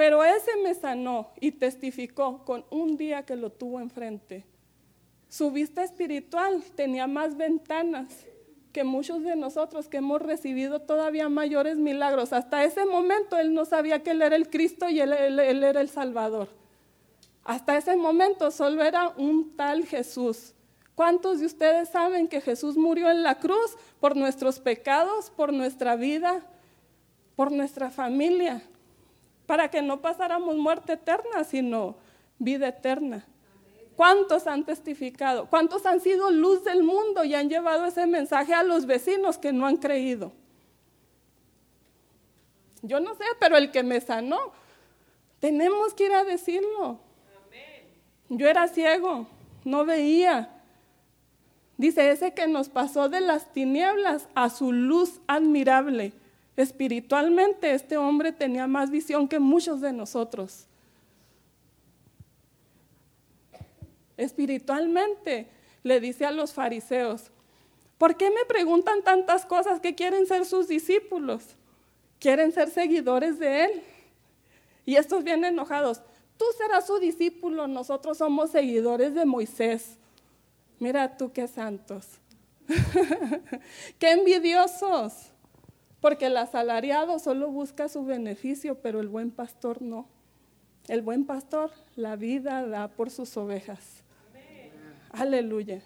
pero 0.00 0.24
ese 0.24 0.56
me 0.64 0.72
sanó 0.74 1.28
y 1.40 1.52
testificó 1.52 2.42
con 2.46 2.64
un 2.70 2.96
día 2.96 3.26
que 3.26 3.36
lo 3.36 3.52
tuvo 3.52 3.80
enfrente. 3.80 4.46
Su 5.28 5.50
vista 5.50 5.84
espiritual 5.84 6.64
tenía 6.74 7.06
más 7.06 7.36
ventanas 7.36 8.24
que 8.72 8.82
muchos 8.82 9.22
de 9.22 9.36
nosotros 9.36 9.88
que 9.88 9.98
hemos 9.98 10.22
recibido 10.22 10.80
todavía 10.80 11.28
mayores 11.28 11.76
milagros. 11.76 12.32
Hasta 12.32 12.64
ese 12.64 12.86
momento 12.86 13.36
él 13.36 13.52
no 13.52 13.66
sabía 13.66 14.02
que 14.02 14.12
él 14.12 14.22
era 14.22 14.36
el 14.36 14.48
Cristo 14.48 14.88
y 14.88 15.00
él, 15.00 15.12
era 15.12 15.82
el 15.82 15.90
Salvador. 15.90 16.48
Hasta 17.44 17.76
ese 17.76 17.94
momento 17.94 18.50
solo 18.50 18.82
era 18.82 19.10
un 19.18 19.54
tal 19.54 19.84
Jesús. 19.84 20.54
¿Cuántos 20.94 21.40
de 21.40 21.44
ustedes 21.44 21.90
saben 21.90 22.26
que 22.26 22.40
Jesús 22.40 22.78
murió 22.78 23.10
en 23.10 23.22
la 23.22 23.34
cruz 23.34 23.76
por 24.00 24.16
nuestros 24.16 24.60
pecados, 24.60 25.28
por 25.28 25.52
nuestra 25.52 25.94
vida, 25.94 26.42
por 27.36 27.52
nuestra 27.52 27.90
familia? 27.90 28.62
Para 29.50 29.68
que 29.68 29.82
no 29.82 30.00
pasáramos 30.00 30.56
muerte 30.56 30.92
eterna, 30.92 31.42
sino 31.42 31.96
vida 32.38 32.68
eterna. 32.68 33.26
¿Cuántos 33.96 34.46
han 34.46 34.64
testificado? 34.64 35.46
¿Cuántos 35.46 35.86
han 35.86 36.00
sido 36.00 36.30
luz 36.30 36.62
del 36.62 36.84
mundo 36.84 37.24
y 37.24 37.34
han 37.34 37.48
llevado 37.48 37.84
ese 37.84 38.06
mensaje 38.06 38.54
a 38.54 38.62
los 38.62 38.86
vecinos 38.86 39.38
que 39.38 39.52
no 39.52 39.66
han 39.66 39.78
creído? 39.78 40.30
Yo 42.82 43.00
no 43.00 43.16
sé, 43.16 43.24
pero 43.40 43.56
el 43.56 43.72
que 43.72 43.82
me 43.82 44.00
sanó, 44.00 44.52
tenemos 45.40 45.94
que 45.94 46.06
ir 46.06 46.12
a 46.12 46.22
decirlo. 46.22 47.00
Yo 48.28 48.46
era 48.46 48.68
ciego, 48.68 49.26
no 49.64 49.84
veía. 49.84 50.62
Dice, 51.76 52.12
ese 52.12 52.34
que 52.34 52.46
nos 52.46 52.68
pasó 52.68 53.08
de 53.08 53.20
las 53.20 53.52
tinieblas 53.52 54.28
a 54.36 54.48
su 54.48 54.70
luz 54.70 55.20
admirable. 55.26 56.12
Espiritualmente 56.60 57.72
este 57.74 57.96
hombre 57.96 58.32
tenía 58.32 58.66
más 58.66 58.90
visión 58.90 59.28
que 59.28 59.38
muchos 59.38 59.80
de 59.80 59.92
nosotros. 59.92 60.66
espiritualmente, 64.20 65.48
le 65.82 65.98
dice 65.98 66.26
a 66.26 66.30
los 66.30 66.52
fariseos, 66.52 67.30
¿por 67.96 68.16
qué 68.16 68.30
me 68.30 68.44
preguntan 68.46 69.02
tantas 69.02 69.46
cosas 69.46 69.80
que 69.80 69.94
quieren 69.94 70.26
ser 70.26 70.44
sus 70.44 70.68
discípulos? 70.68 71.42
Quieren 72.18 72.52
ser 72.52 72.68
seguidores 72.68 73.38
de 73.38 73.64
Él. 73.64 73.82
Y 74.84 74.96
estos 74.96 75.24
vienen 75.24 75.54
enojados, 75.54 76.02
tú 76.36 76.44
serás 76.58 76.86
su 76.86 76.98
discípulo, 76.98 77.66
nosotros 77.66 78.18
somos 78.18 78.50
seguidores 78.50 79.14
de 79.14 79.24
Moisés. 79.24 79.96
Mira 80.78 81.16
tú 81.16 81.32
qué 81.32 81.48
santos, 81.48 82.06
qué 83.98 84.12
envidiosos, 84.12 85.29
porque 86.00 86.26
el 86.26 86.36
asalariado 86.36 87.18
solo 87.18 87.50
busca 87.50 87.88
su 87.88 88.04
beneficio, 88.04 88.76
pero 88.76 89.00
el 89.00 89.08
buen 89.08 89.30
pastor 89.30 89.82
no. 89.82 90.06
El 90.88 91.02
buen 91.02 91.24
pastor 91.24 91.70
la 91.94 92.16
vida 92.16 92.66
da 92.66 92.88
por 92.88 93.10
sus 93.10 93.36
ovejas. 93.36 94.02
Aleluya. 95.12 95.82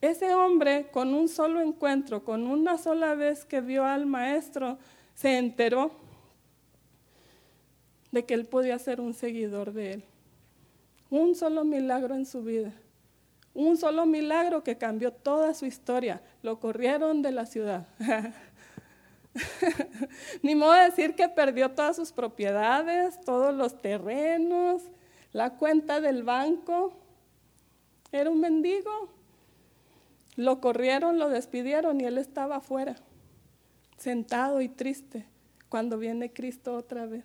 Ese 0.00 0.34
hombre 0.34 0.88
con 0.92 1.14
un 1.14 1.28
solo 1.28 1.60
encuentro, 1.60 2.22
con 2.22 2.46
una 2.46 2.78
sola 2.78 3.14
vez 3.14 3.44
que 3.44 3.60
vio 3.60 3.84
al 3.84 4.06
maestro, 4.06 4.78
se 5.14 5.38
enteró 5.38 5.90
de 8.12 8.24
que 8.24 8.34
él 8.34 8.46
podía 8.46 8.78
ser 8.78 9.00
un 9.00 9.14
seguidor 9.14 9.72
de 9.72 9.94
él. 9.94 10.04
Un 11.10 11.34
solo 11.34 11.64
milagro 11.64 12.14
en 12.14 12.26
su 12.26 12.42
vida. 12.42 12.72
Un 13.56 13.78
solo 13.78 14.04
milagro 14.04 14.62
que 14.62 14.76
cambió 14.76 15.10
toda 15.10 15.54
su 15.54 15.64
historia. 15.64 16.20
Lo 16.42 16.60
corrieron 16.60 17.22
de 17.22 17.32
la 17.32 17.46
ciudad. 17.46 17.86
Ni 20.42 20.54
modo 20.54 20.74
de 20.74 20.82
decir 20.82 21.14
que 21.14 21.30
perdió 21.30 21.70
todas 21.70 21.96
sus 21.96 22.12
propiedades, 22.12 23.18
todos 23.22 23.54
los 23.54 23.80
terrenos, 23.80 24.82
la 25.32 25.54
cuenta 25.54 26.02
del 26.02 26.22
banco. 26.22 26.92
Era 28.12 28.30
un 28.30 28.40
mendigo. 28.40 29.08
Lo 30.36 30.60
corrieron, 30.60 31.18
lo 31.18 31.30
despidieron 31.30 31.98
y 31.98 32.04
él 32.04 32.18
estaba 32.18 32.56
afuera, 32.56 32.96
sentado 33.96 34.60
y 34.60 34.68
triste, 34.68 35.24
cuando 35.70 35.96
viene 35.96 36.30
Cristo 36.30 36.76
otra 36.76 37.06
vez 37.06 37.24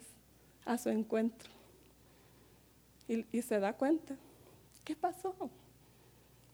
a 0.63 0.78
su 0.78 0.88
encuentro. 0.88 1.50
Y, 3.10 3.26
y 3.34 3.41
se 3.41 3.60
da 3.60 3.74
cuenta, 3.74 4.15
¿qué 4.86 4.96
pasó? 4.96 5.36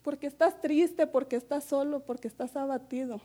Porque 0.08 0.28
estás 0.28 0.62
triste, 0.62 1.06
porque 1.06 1.36
estás 1.36 1.66
solo, 1.66 2.06
porque 2.06 2.30
estás 2.30 2.56
abatido. 2.56 3.20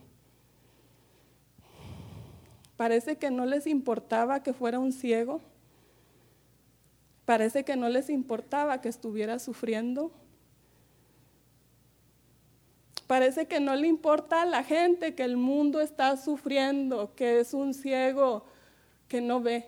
Parece 2.76 3.18
que 3.18 3.30
no 3.30 3.46
les 3.46 3.68
importaba 3.68 4.42
que 4.42 4.52
fuera 4.52 4.80
un 4.80 4.90
ciego 4.90 5.40
Parece 7.24 7.64
que 7.64 7.76
no 7.76 7.88
les 7.88 8.10
importaba 8.10 8.80
que 8.80 8.88
estuviera 8.88 9.38
sufriendo. 9.38 10.10
Parece 13.06 13.46
que 13.46 13.60
no 13.60 13.76
le 13.76 13.86
importa 13.86 14.42
a 14.42 14.46
la 14.46 14.64
gente 14.64 15.14
que 15.14 15.22
el 15.22 15.36
mundo 15.36 15.80
está 15.80 16.16
sufriendo, 16.16 17.14
que 17.14 17.40
es 17.40 17.54
un 17.54 17.74
ciego 17.74 18.44
que 19.08 19.20
no 19.20 19.40
ve. 19.40 19.66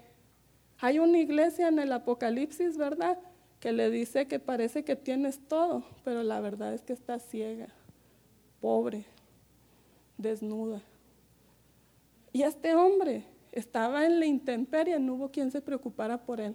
Hay 0.81 0.98
una 0.98 1.18
iglesia 1.18 1.68
en 1.68 1.79
el 1.79 1.92
Apocalipsis, 1.92 2.77
¿verdad? 2.77 3.18
Que 3.64 3.72
le 3.72 3.88
dice 3.88 4.29
que 4.29 4.38
parece 4.38 4.85
que 4.85 4.94
tienes 4.94 5.40
todo, 5.48 5.85
pero 6.05 6.22
la 6.22 6.38
verdad 6.40 6.74
es 6.74 6.83
que 6.83 6.92
está 6.92 7.18
ciega, 7.18 7.68
pobre, 8.61 9.07
desnuda. 10.18 10.83
Y 12.31 12.42
este 12.42 12.74
hombre 12.74 13.24
estaba 13.53 14.05
en 14.05 14.20
la 14.20 14.27
intemperie, 14.27 14.98
no 14.98 15.14
hubo 15.14 15.31
quien 15.31 15.50
se 15.50 15.62
preocupara 15.62 16.18
por 16.18 16.42
él 16.42 16.55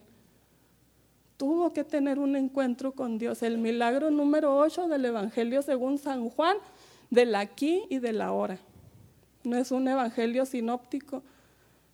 tuvo 1.40 1.72
que 1.72 1.86
tener 1.86 2.20
un 2.20 2.36
encuentro 2.36 2.92
con 2.92 3.18
Dios. 3.18 3.44
El 3.44 3.60
milagro 3.60 4.12
número 4.12 4.58
8 4.58 4.90
del 4.90 5.06
Evangelio 5.06 5.62
según 5.62 5.98
San 5.98 6.30
Juan, 6.30 6.58
del 7.10 7.34
aquí 7.34 7.84
y 7.90 8.00
del 8.00 8.20
ahora. 8.20 8.60
No 9.46 9.56
es 9.56 9.72
un 9.72 9.88
evangelio 9.88 10.46
sinóptico. 10.46 11.24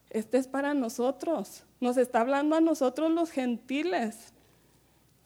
Este 0.10 0.40
es 0.40 0.48
para 0.48 0.74
nosotros. 0.74 1.64
Nos 1.80 1.98
está 1.98 2.22
hablando 2.22 2.56
a 2.56 2.60
nosotros 2.60 3.12
los 3.12 3.30
gentiles, 3.30 4.34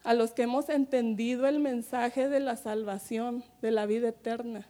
a 0.04 0.14
los 0.14 0.32
que 0.32 0.44
hemos 0.44 0.70
entendido 0.70 1.48
el 1.48 1.60
mensaje 1.60 2.30
de 2.30 2.40
la 2.40 2.56
salvación, 2.56 3.44
de 3.62 3.72
la 3.72 3.86
vida 3.86 4.10
eterna. 4.10 4.68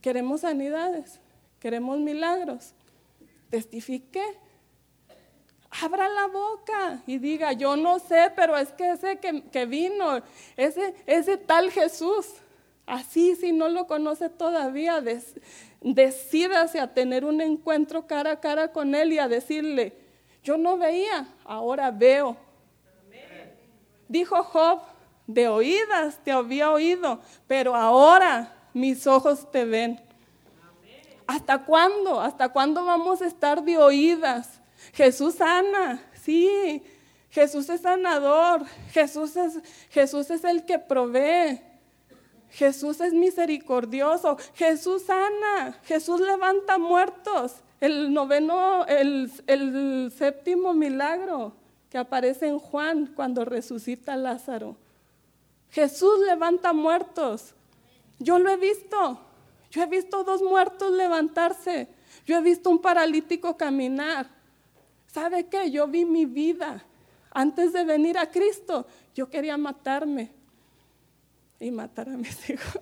Queremos 0.00 0.40
sanidades, 0.40 1.20
queremos 1.60 1.98
milagros. 1.98 2.74
Testifique 3.50 4.22
abra 5.80 6.08
la 6.08 6.26
boca 6.26 7.02
y 7.06 7.18
diga, 7.18 7.52
yo 7.52 7.76
no 7.76 7.98
sé, 7.98 8.30
pero 8.36 8.56
es 8.56 8.72
que 8.72 8.90
ese 8.90 9.18
que, 9.18 9.66
vino, 9.66 10.20
ese, 10.56 10.94
ese 11.06 11.38
tal 11.38 11.70
Jesús, 11.70 12.26
así 12.86 13.36
si 13.36 13.52
no 13.52 13.68
lo 13.68 13.86
conoce 13.86 14.28
todavía, 14.28 15.02
decídase 15.80 16.78
a 16.78 16.92
tener 16.92 17.24
un 17.24 17.40
encuentro 17.40 18.06
cara 18.06 18.32
a 18.32 18.40
cara 18.40 18.72
con 18.72 18.94
Él 18.94 19.12
y 19.12 19.18
a 19.18 19.28
decirle, 19.28 19.94
yo 20.44 20.58
no 20.58 20.76
veía, 20.76 21.26
ahora 21.44 21.90
veo. 21.90 22.36
Dijo 24.12 24.42
Job, 24.42 24.82
de 25.26 25.48
oídas 25.48 26.18
te 26.22 26.32
había 26.32 26.70
oído, 26.70 27.18
pero 27.46 27.74
ahora 27.74 28.54
mis 28.74 29.06
ojos 29.06 29.50
te 29.50 29.64
ven. 29.64 29.98
¿Hasta 31.26 31.64
cuándo? 31.64 32.20
¿Hasta 32.20 32.50
cuándo 32.50 32.84
vamos 32.84 33.22
a 33.22 33.26
estar 33.26 33.62
de 33.62 33.78
oídas? 33.78 34.60
Jesús 34.92 35.36
sana, 35.36 36.02
sí. 36.22 36.82
Jesús 37.30 37.70
es 37.70 37.80
sanador. 37.80 38.66
Jesús 38.90 39.34
es, 39.34 39.60
Jesús 39.88 40.28
es 40.28 40.44
el 40.44 40.66
que 40.66 40.78
provee. 40.78 41.62
Jesús 42.50 43.00
es 43.00 43.14
misericordioso. 43.14 44.36
Jesús 44.52 45.04
sana. 45.04 45.80
Jesús 45.84 46.20
levanta 46.20 46.76
muertos. 46.76 47.54
El 47.80 48.12
noveno, 48.12 48.84
el, 48.84 49.32
el 49.46 50.12
séptimo 50.14 50.74
milagro 50.74 51.61
que 51.92 51.98
aparece 51.98 52.46
en 52.46 52.58
Juan 52.58 53.12
cuando 53.14 53.44
resucita 53.44 54.16
Lázaro. 54.16 54.78
Jesús 55.68 56.20
levanta 56.26 56.72
muertos. 56.72 57.52
Yo 58.18 58.38
lo 58.38 58.48
he 58.48 58.56
visto. 58.56 59.20
Yo 59.70 59.82
he 59.82 59.86
visto 59.86 60.24
dos 60.24 60.40
muertos 60.40 60.90
levantarse. 60.90 61.88
Yo 62.24 62.38
he 62.38 62.40
visto 62.40 62.70
un 62.70 62.80
paralítico 62.80 63.58
caminar. 63.58 64.26
¿Sabe 65.06 65.48
qué? 65.48 65.70
Yo 65.70 65.86
vi 65.86 66.06
mi 66.06 66.24
vida. 66.24 66.82
Antes 67.30 67.74
de 67.74 67.84
venir 67.84 68.16
a 68.16 68.30
Cristo, 68.30 68.86
yo 69.14 69.28
quería 69.28 69.58
matarme 69.58 70.32
y 71.60 71.70
matar 71.70 72.08
a 72.08 72.16
mis 72.16 72.48
hijos. 72.48 72.80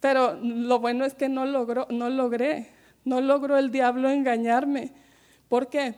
Pero 0.00 0.34
lo 0.42 0.80
bueno 0.80 1.04
es 1.04 1.14
que 1.14 1.28
no, 1.28 1.46
logró, 1.46 1.86
no 1.90 2.10
logré, 2.10 2.72
no 3.04 3.20
logró 3.20 3.56
el 3.56 3.70
diablo 3.70 4.10
engañarme. 4.10 4.92
¿Por 5.48 5.68
qué? 5.68 5.94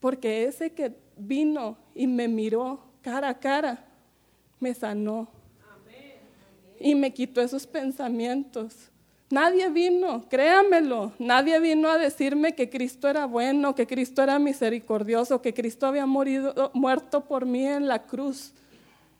Porque 0.00 0.44
ese 0.44 0.72
que 0.72 1.01
vino 1.16 1.76
y 1.94 2.06
me 2.06 2.28
miró 2.28 2.80
cara 3.02 3.28
a 3.28 3.38
cara, 3.38 3.84
me 4.60 4.74
sanó 4.74 5.28
y 6.78 6.94
me 6.94 7.12
quitó 7.12 7.40
esos 7.40 7.66
pensamientos. 7.66 8.90
Nadie 9.30 9.70
vino, 9.70 10.28
créamelo, 10.28 11.12
nadie 11.18 11.58
vino 11.58 11.88
a 11.88 11.96
decirme 11.96 12.54
que 12.54 12.68
Cristo 12.68 13.08
era 13.08 13.24
bueno, 13.24 13.74
que 13.74 13.86
Cristo 13.86 14.22
era 14.22 14.38
misericordioso, 14.38 15.40
que 15.40 15.54
Cristo 15.54 15.86
había 15.86 16.04
morido, 16.04 16.70
muerto 16.74 17.24
por 17.24 17.46
mí 17.46 17.66
en 17.66 17.88
la 17.88 18.02
cruz. 18.02 18.52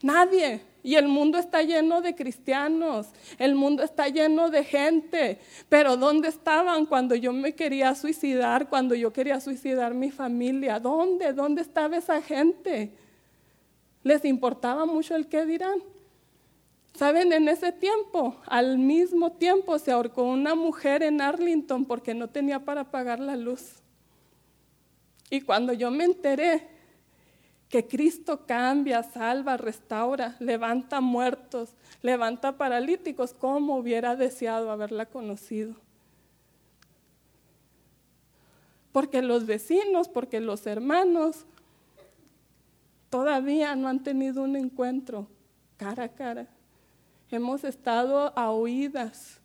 Nadie. 0.02 0.71
Y 0.84 0.96
el 0.96 1.06
mundo 1.06 1.38
está 1.38 1.62
lleno 1.62 2.00
de 2.00 2.14
cristianos, 2.16 3.06
el 3.38 3.54
mundo 3.54 3.84
está 3.84 4.08
lleno 4.08 4.50
de 4.50 4.64
gente. 4.64 5.38
Pero 5.68 5.96
¿dónde 5.96 6.28
estaban 6.28 6.86
cuando 6.86 7.14
yo 7.14 7.32
me 7.32 7.54
quería 7.54 7.94
suicidar, 7.94 8.68
cuando 8.68 8.96
yo 8.96 9.12
quería 9.12 9.40
suicidar 9.40 9.94
mi 9.94 10.10
familia? 10.10 10.80
¿Dónde? 10.80 11.32
¿Dónde 11.32 11.62
estaba 11.62 11.96
esa 11.96 12.20
gente? 12.20 12.90
¿Les 14.02 14.24
importaba 14.24 14.84
mucho 14.84 15.14
el 15.14 15.28
qué 15.28 15.46
dirán? 15.46 15.78
Saben, 16.94 17.32
en 17.32 17.48
ese 17.48 17.72
tiempo, 17.72 18.36
al 18.46 18.76
mismo 18.78 19.32
tiempo 19.32 19.78
se 19.78 19.92
ahorcó 19.92 20.24
una 20.24 20.54
mujer 20.54 21.02
en 21.02 21.20
Arlington 21.20 21.84
porque 21.84 22.12
no 22.12 22.28
tenía 22.28 22.58
para 22.58 22.90
pagar 22.90 23.18
la 23.20 23.36
luz. 23.36 23.76
Y 25.30 25.40
cuando 25.40 25.72
yo 25.72 25.90
me 25.90 26.04
enteré 26.04 26.71
que 27.72 27.88
Cristo 27.88 28.44
cambia, 28.46 29.02
salva, 29.02 29.56
restaura, 29.56 30.36
levanta 30.38 31.00
muertos, 31.00 31.70
levanta 32.02 32.56
paralíticos, 32.58 33.32
¿cómo 33.32 33.78
hubiera 33.78 34.14
deseado 34.14 34.70
haberla 34.70 35.06
conocido? 35.06 35.74
Porque 38.92 39.22
los 39.22 39.46
vecinos, 39.46 40.08
porque 40.08 40.38
los 40.40 40.66
hermanos 40.66 41.46
todavía 43.08 43.74
no 43.74 43.88
han 43.88 44.02
tenido 44.02 44.42
un 44.42 44.54
encuentro 44.54 45.26
cara 45.78 46.04
a 46.04 46.08
cara 46.08 46.46
hemos 47.36 47.64
estado 47.64 48.32
a 48.36 48.50
oídas. 48.50 49.40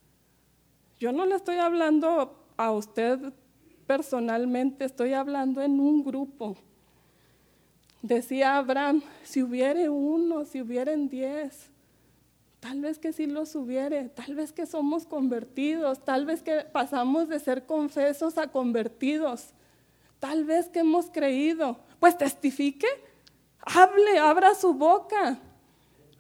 Yo 0.99 1.11
no 1.11 1.25
le 1.25 1.35
estoy 1.35 1.57
hablando 1.57 2.45
a 2.57 2.71
usted 2.71 3.33
personalmente, 3.85 4.85
estoy 4.85 5.13
hablando 5.13 5.61
en 5.61 5.79
un 5.79 6.03
grupo. 6.03 6.57
Decía 8.07 8.55
Abraham, 8.55 9.01
si 9.23 9.43
hubiere 9.43 9.89
uno, 9.89 10.45
si 10.45 10.61
hubieran 10.61 11.09
diez, 11.09 11.69
tal 12.61 12.79
vez 12.79 12.99
que 12.99 13.11
sí 13.11 13.25
los 13.25 13.53
hubiere, 13.53 14.07
tal 14.07 14.33
vez 14.33 14.53
que 14.53 14.65
somos 14.65 15.05
convertidos, 15.05 16.05
tal 16.05 16.25
vez 16.25 16.41
que 16.41 16.61
pasamos 16.71 17.27
de 17.27 17.41
ser 17.41 17.65
confesos 17.65 18.37
a 18.37 18.47
convertidos, 18.47 19.49
tal 20.21 20.45
vez 20.45 20.69
que 20.69 20.79
hemos 20.79 21.09
creído. 21.09 21.79
Pues 21.99 22.17
testifique, 22.17 22.87
hable, 23.59 24.19
abra 24.19 24.55
su 24.55 24.73
boca. 24.73 25.39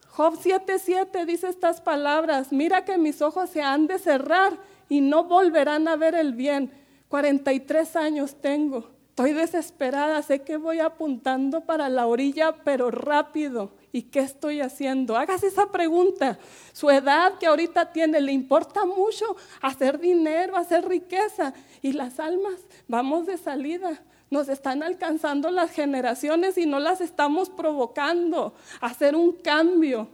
Job 0.09 0.37
7:7 0.37 1.25
dice 1.25 1.47
estas 1.47 1.79
palabras, 1.79 2.51
mira 2.51 2.83
que 2.83 2.97
mis 2.97 3.21
ojos 3.21 3.49
se 3.49 3.61
han 3.61 3.87
de 3.87 3.97
cerrar 3.97 4.57
y 4.89 4.99
no 4.99 5.23
volverán 5.23 5.87
a 5.87 5.95
ver 5.95 6.15
el 6.15 6.33
bien. 6.33 6.69
43 7.07 7.95
años 7.95 8.35
tengo, 8.41 8.89
estoy 9.17 9.33
desesperada, 9.33 10.21
sé 10.21 10.43
que 10.43 10.57
voy 10.57 10.79
apuntando 10.79 11.61
para 11.61 11.89
la 11.89 12.05
orilla, 12.05 12.53
pero 12.63 12.91
rápido. 12.91 13.71
¿Y 13.91 14.03
qué 14.03 14.19
estoy 14.19 14.61
haciendo? 14.61 15.17
Hágase 15.17 15.47
esa 15.47 15.71
pregunta. 15.71 16.37
Su 16.71 16.91
edad 16.91 17.39
que 17.39 17.47
ahorita 17.47 17.91
tiene, 17.91 18.21
¿le 18.21 18.31
importa 18.31 18.85
mucho 18.85 19.35
hacer 19.59 19.99
dinero, 19.99 20.55
hacer 20.55 20.87
riqueza? 20.87 21.55
Y 21.81 21.93
las 21.93 22.19
almas, 22.19 22.61
vamos 22.87 23.25
de 23.25 23.39
salida. 23.39 23.99
Nos 24.29 24.49
están 24.49 24.83
alcanzando 24.83 25.49
las 25.49 25.71
generaciones 25.71 26.55
y 26.59 26.67
no 26.67 26.77
las 26.77 27.01
estamos 27.01 27.49
provocando 27.49 28.53
hacer 28.81 29.15
un 29.15 29.31
cambio. 29.31 30.09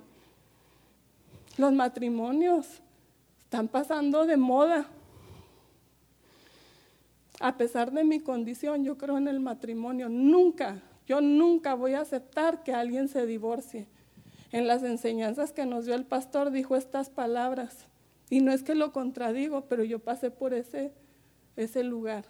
Los 1.57 1.73
matrimonios 1.73 2.67
están 3.43 3.67
pasando 3.67 4.25
de 4.25 4.37
moda. 4.37 4.85
A 7.43 7.57
pesar 7.57 7.91
de 7.91 8.05
mi 8.05 8.21
condición, 8.21 8.85
yo 8.85 8.97
creo 8.97 9.17
en 9.17 9.27
el 9.27 9.41
matrimonio. 9.41 10.07
Nunca, 10.07 10.81
yo 11.05 11.19
nunca 11.19 11.73
voy 11.73 11.93
a 11.93 11.99
aceptar 11.99 12.63
que 12.63 12.73
alguien 12.73 13.09
se 13.09 13.25
divorcie. 13.25 13.85
En 14.53 14.65
las 14.65 14.81
enseñanzas 14.81 15.51
que 15.51 15.65
nos 15.65 15.85
dio 15.85 15.93
el 15.93 16.05
pastor 16.05 16.51
dijo 16.51 16.77
estas 16.77 17.09
palabras. 17.09 17.85
Y 18.29 18.39
no 18.39 18.53
es 18.53 18.63
que 18.63 18.75
lo 18.75 18.93
contradigo, 18.93 19.65
pero 19.67 19.83
yo 19.83 19.99
pasé 19.99 20.31
por 20.31 20.53
ese, 20.53 20.93
ese 21.57 21.83
lugar. 21.83 22.23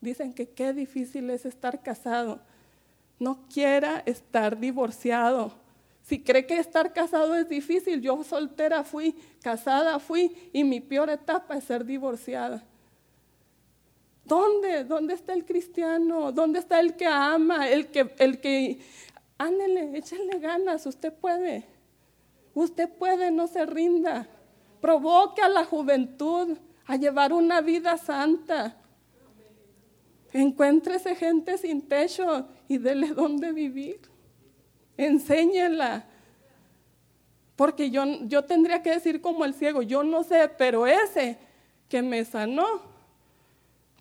Dicen 0.00 0.32
que 0.32 0.48
qué 0.48 0.72
difícil 0.72 1.28
es 1.28 1.44
estar 1.44 1.82
casado. 1.82 2.40
No 3.18 3.46
quiera 3.52 4.02
estar 4.06 4.58
divorciado. 4.58 5.52
Si 6.00 6.22
cree 6.22 6.46
que 6.46 6.56
estar 6.56 6.94
casado 6.94 7.34
es 7.34 7.46
difícil, 7.46 8.00
yo 8.00 8.24
soltera 8.24 8.84
fui, 8.84 9.14
casada 9.42 9.98
fui 9.98 10.34
y 10.54 10.64
mi 10.64 10.80
peor 10.80 11.10
etapa 11.10 11.58
es 11.58 11.64
ser 11.64 11.84
divorciada. 11.84 12.64
¿Dónde? 14.24 14.84
¿Dónde 14.84 15.14
está 15.14 15.32
el 15.32 15.44
cristiano? 15.44 16.32
¿Dónde 16.32 16.60
está 16.60 16.80
el 16.80 16.96
que 16.96 17.06
ama? 17.06 17.68
El 17.68 17.88
que, 17.88 18.14
el 18.18 18.40
que, 18.40 18.80
ándele, 19.38 19.98
échale 19.98 20.38
ganas, 20.38 20.86
usted 20.86 21.12
puede. 21.12 21.64
Usted 22.54 22.88
puede, 22.88 23.30
no 23.30 23.46
se 23.46 23.66
rinda. 23.66 24.28
Provoque 24.80 25.42
a 25.42 25.48
la 25.48 25.64
juventud 25.64 26.56
a 26.86 26.96
llevar 26.96 27.32
una 27.32 27.60
vida 27.60 27.96
santa. 27.96 28.76
Encuéntrese 30.32 31.14
gente 31.14 31.58
sin 31.58 31.82
techo 31.82 32.48
y 32.68 32.78
dele 32.78 33.08
dónde 33.08 33.52
vivir. 33.52 34.00
Enséñela. 34.96 36.06
Porque 37.56 37.90
yo, 37.90 38.04
yo 38.26 38.44
tendría 38.44 38.82
que 38.82 38.90
decir 38.90 39.20
como 39.20 39.44
el 39.44 39.54
ciego, 39.54 39.82
yo 39.82 40.02
no 40.02 40.24
sé, 40.24 40.48
pero 40.56 40.86
ese 40.86 41.38
que 41.88 42.02
me 42.02 42.24
sanó, 42.24 42.91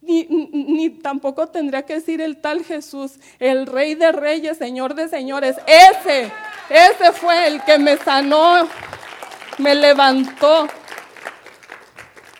ni, 0.02 0.90
tampoco 0.90 1.48
tendría 1.48 1.84
que 1.84 1.96
decir 1.96 2.22
el 2.22 2.38
tal 2.38 2.64
Jesús, 2.64 3.20
el 3.40 3.68
rey 3.68 3.96
de 3.96 4.12
reyes, 4.12 4.58
señor 4.58 4.96
de 4.96 5.08
señores. 5.08 5.58
Ese, 5.68 6.32
ese 6.70 7.12
fue 7.14 7.48
el 7.48 7.64
que 7.64 7.78
me 7.78 7.98
sanó, 7.98 8.68
me 9.58 9.76
levantó. 9.76 10.68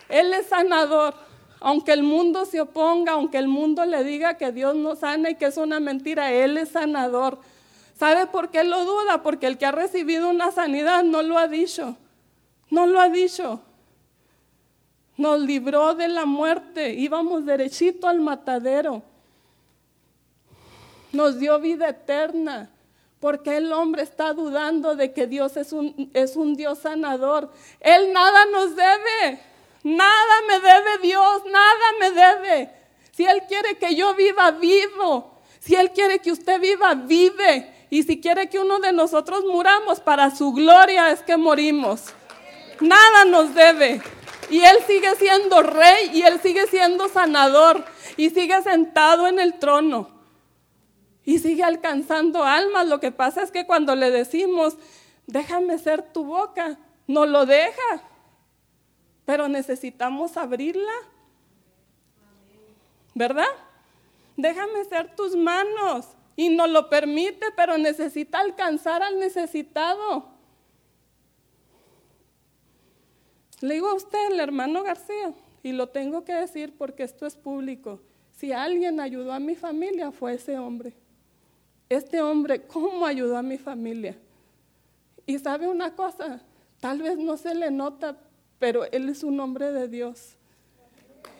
Él 0.08 0.34
es 0.34 0.46
sanador 0.46 1.14
aunque 1.62 1.92
el 1.92 2.02
mundo 2.02 2.44
se 2.44 2.60
oponga, 2.60 3.12
aunque 3.12 3.38
el 3.38 3.46
mundo 3.46 3.84
le 3.84 4.02
diga 4.02 4.36
que 4.36 4.50
Dios 4.50 4.74
no 4.74 4.96
sana 4.96 5.30
y 5.30 5.36
que 5.36 5.46
es 5.46 5.56
una 5.56 5.78
mentira, 5.78 6.32
Él 6.32 6.56
es 6.58 6.70
sanador. 6.70 7.38
¿Sabe 7.96 8.26
por 8.26 8.50
qué 8.50 8.64
lo 8.64 8.84
duda? 8.84 9.22
Porque 9.22 9.46
el 9.46 9.58
que 9.58 9.66
ha 9.66 9.72
recibido 9.72 10.28
una 10.28 10.50
sanidad 10.50 11.04
no 11.04 11.22
lo 11.22 11.38
ha 11.38 11.46
dicho. 11.46 11.96
No 12.68 12.86
lo 12.86 13.00
ha 13.00 13.08
dicho. 13.08 13.60
Nos 15.22 15.38
libró 15.38 15.94
de 15.94 16.08
la 16.08 16.24
muerte, 16.26 16.94
íbamos 16.94 17.46
derechito 17.46 18.08
al 18.08 18.18
matadero. 18.18 19.04
Nos 21.12 21.38
dio 21.38 21.60
vida 21.60 21.90
eterna. 21.90 22.68
Porque 23.20 23.56
el 23.56 23.72
hombre 23.72 24.02
está 24.02 24.32
dudando 24.32 24.96
de 24.96 25.12
que 25.12 25.28
Dios 25.28 25.56
es 25.56 25.72
un, 25.72 26.10
es 26.12 26.34
un 26.34 26.56
Dios 26.56 26.80
sanador. 26.80 27.52
Él 27.78 28.12
nada 28.12 28.46
nos 28.46 28.74
debe. 28.74 29.38
Nada 29.84 30.34
me 30.48 30.54
debe 30.54 30.98
Dios, 31.02 31.42
nada 31.44 31.86
me 32.00 32.10
debe. 32.10 32.70
Si 33.12 33.24
Él 33.24 33.44
quiere 33.46 33.76
que 33.76 33.94
yo 33.94 34.16
viva, 34.16 34.50
vivo. 34.50 35.40
Si 35.60 35.76
Él 35.76 35.92
quiere 35.92 36.18
que 36.18 36.32
usted 36.32 36.60
viva, 36.60 36.96
vive. 36.96 37.86
Y 37.90 38.02
si 38.02 38.20
quiere 38.20 38.48
que 38.48 38.58
uno 38.58 38.80
de 38.80 38.90
nosotros 38.90 39.44
muramos, 39.44 40.00
para 40.00 40.34
su 40.34 40.52
gloria 40.52 41.12
es 41.12 41.22
que 41.22 41.36
morimos. 41.36 42.06
Nada 42.80 43.24
nos 43.24 43.54
debe. 43.54 44.02
Y 44.52 44.60
Él 44.60 44.76
sigue 44.86 45.16
siendo 45.16 45.62
rey 45.62 46.10
y 46.12 46.22
Él 46.24 46.38
sigue 46.42 46.66
siendo 46.66 47.08
sanador 47.08 47.86
y 48.18 48.28
sigue 48.28 48.60
sentado 48.60 49.26
en 49.26 49.40
el 49.40 49.58
trono 49.58 50.10
y 51.24 51.38
sigue 51.38 51.64
alcanzando 51.64 52.44
almas. 52.44 52.86
Lo 52.86 53.00
que 53.00 53.12
pasa 53.12 53.42
es 53.42 53.50
que 53.50 53.64
cuando 53.64 53.96
le 53.96 54.10
decimos, 54.10 54.76
déjame 55.26 55.78
ser 55.78 56.02
tu 56.12 56.24
boca, 56.24 56.78
no 57.06 57.24
lo 57.24 57.46
deja. 57.46 58.02
Pero 59.24 59.48
necesitamos 59.48 60.36
abrirla. 60.36 60.92
¿Verdad? 63.14 63.48
Déjame 64.36 64.84
ser 64.84 65.16
tus 65.16 65.34
manos. 65.34 66.08
Y 66.36 66.50
no 66.50 66.66
lo 66.66 66.90
permite, 66.90 67.46
pero 67.56 67.78
necesita 67.78 68.40
alcanzar 68.40 69.02
al 69.02 69.18
necesitado. 69.18 70.31
Le 73.62 73.74
digo 73.74 73.88
a 73.88 73.94
usted, 73.94 74.18
el 74.32 74.40
hermano 74.40 74.82
García, 74.82 75.32
y 75.62 75.70
lo 75.70 75.88
tengo 75.88 76.24
que 76.24 76.34
decir 76.34 76.74
porque 76.76 77.04
esto 77.04 77.26
es 77.26 77.36
público. 77.36 78.00
Si 78.32 78.52
alguien 78.52 78.98
ayudó 78.98 79.32
a 79.32 79.38
mi 79.38 79.54
familia, 79.54 80.10
fue 80.10 80.34
ese 80.34 80.58
hombre. 80.58 80.94
Este 81.88 82.20
hombre, 82.20 82.62
¿cómo 82.62 83.06
ayudó 83.06 83.36
a 83.36 83.42
mi 83.42 83.58
familia? 83.58 84.16
Y 85.26 85.38
sabe 85.38 85.68
una 85.68 85.94
cosa, 85.94 86.40
tal 86.80 87.02
vez 87.02 87.16
no 87.18 87.36
se 87.36 87.54
le 87.54 87.70
nota, 87.70 88.16
pero 88.58 88.84
él 88.90 89.08
es 89.08 89.22
un 89.22 89.38
hombre 89.38 89.70
de 89.70 89.86
Dios. 89.86 90.34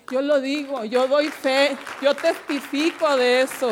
Yo 0.08 0.22
lo 0.22 0.40
digo, 0.40 0.84
yo 0.84 1.08
doy 1.08 1.26
fe, 1.28 1.76
yo 2.00 2.14
testifico 2.14 3.16
de 3.16 3.42
eso. 3.42 3.70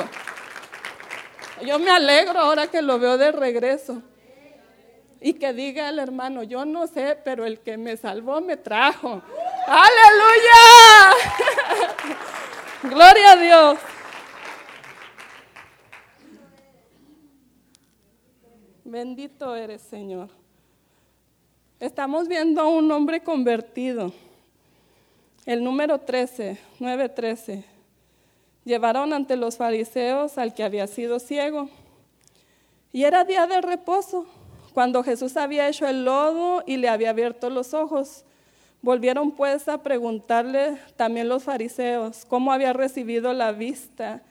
Yo 1.65 1.79
me 1.79 1.91
alegro 1.91 2.41
ahora 2.41 2.67
que 2.67 2.83
lo 2.83 2.99
veo 2.99 3.17
de 3.17 3.31
regreso 3.31 4.03
y 5.31 5.35
que 5.35 5.53
diga 5.53 5.89
el 5.89 5.99
hermano, 5.99 6.43
yo 6.43 6.65
no 6.65 6.87
sé, 6.87 7.19
pero 7.25 7.45
el 7.45 7.61
que 7.61 7.77
me 7.77 7.97
salvó 7.97 8.41
me 8.41 8.57
trajo. 8.57 9.23
Aleluya. 9.67 10.63
Gloria 12.91 13.33
a 13.33 13.37
Dios. 13.37 13.79
Bendito 18.85 19.55
eres, 19.55 19.83
Señor. 19.83 20.31
Estamos 21.79 22.27
viendo 22.27 22.61
a 22.63 22.69
un 22.69 22.91
hombre 22.91 23.23
convertido. 23.23 24.13
El 25.47 25.63
número 25.63 25.99
13, 26.01 26.59
9:13. 26.81 27.65
Llevaron 28.65 29.13
ante 29.13 29.37
los 29.37 29.57
fariseos 29.57 30.39
al 30.39 30.55
que 30.55 30.65
había 30.65 30.87
sido 30.87 31.19
ciego. 31.19 31.69
Y 32.93 33.05
era 33.05 33.25
día 33.25 33.47
de 33.47 33.61
reposo 33.61 34.27
cuando 34.73 35.03
Jesús 35.03 35.37
había 35.37 35.69
hecho 35.69 35.87
el 35.87 36.05
lodo 36.05 36.63
y 36.67 36.77
le 36.77 36.89
había 36.89 37.11
abierto 37.11 37.51
los 37.51 37.75
ojos. 37.75 38.25
Volvieron 38.83 39.33
pues 39.33 39.69
a 39.69 39.83
preguntarle 39.83 40.79
también 40.97 41.29
los 41.29 41.45
fariseos 41.45 42.25
cómo 42.25 42.53
había 42.53 42.73
recibido 42.73 43.33
la 43.33 43.53
vista. 43.53 44.23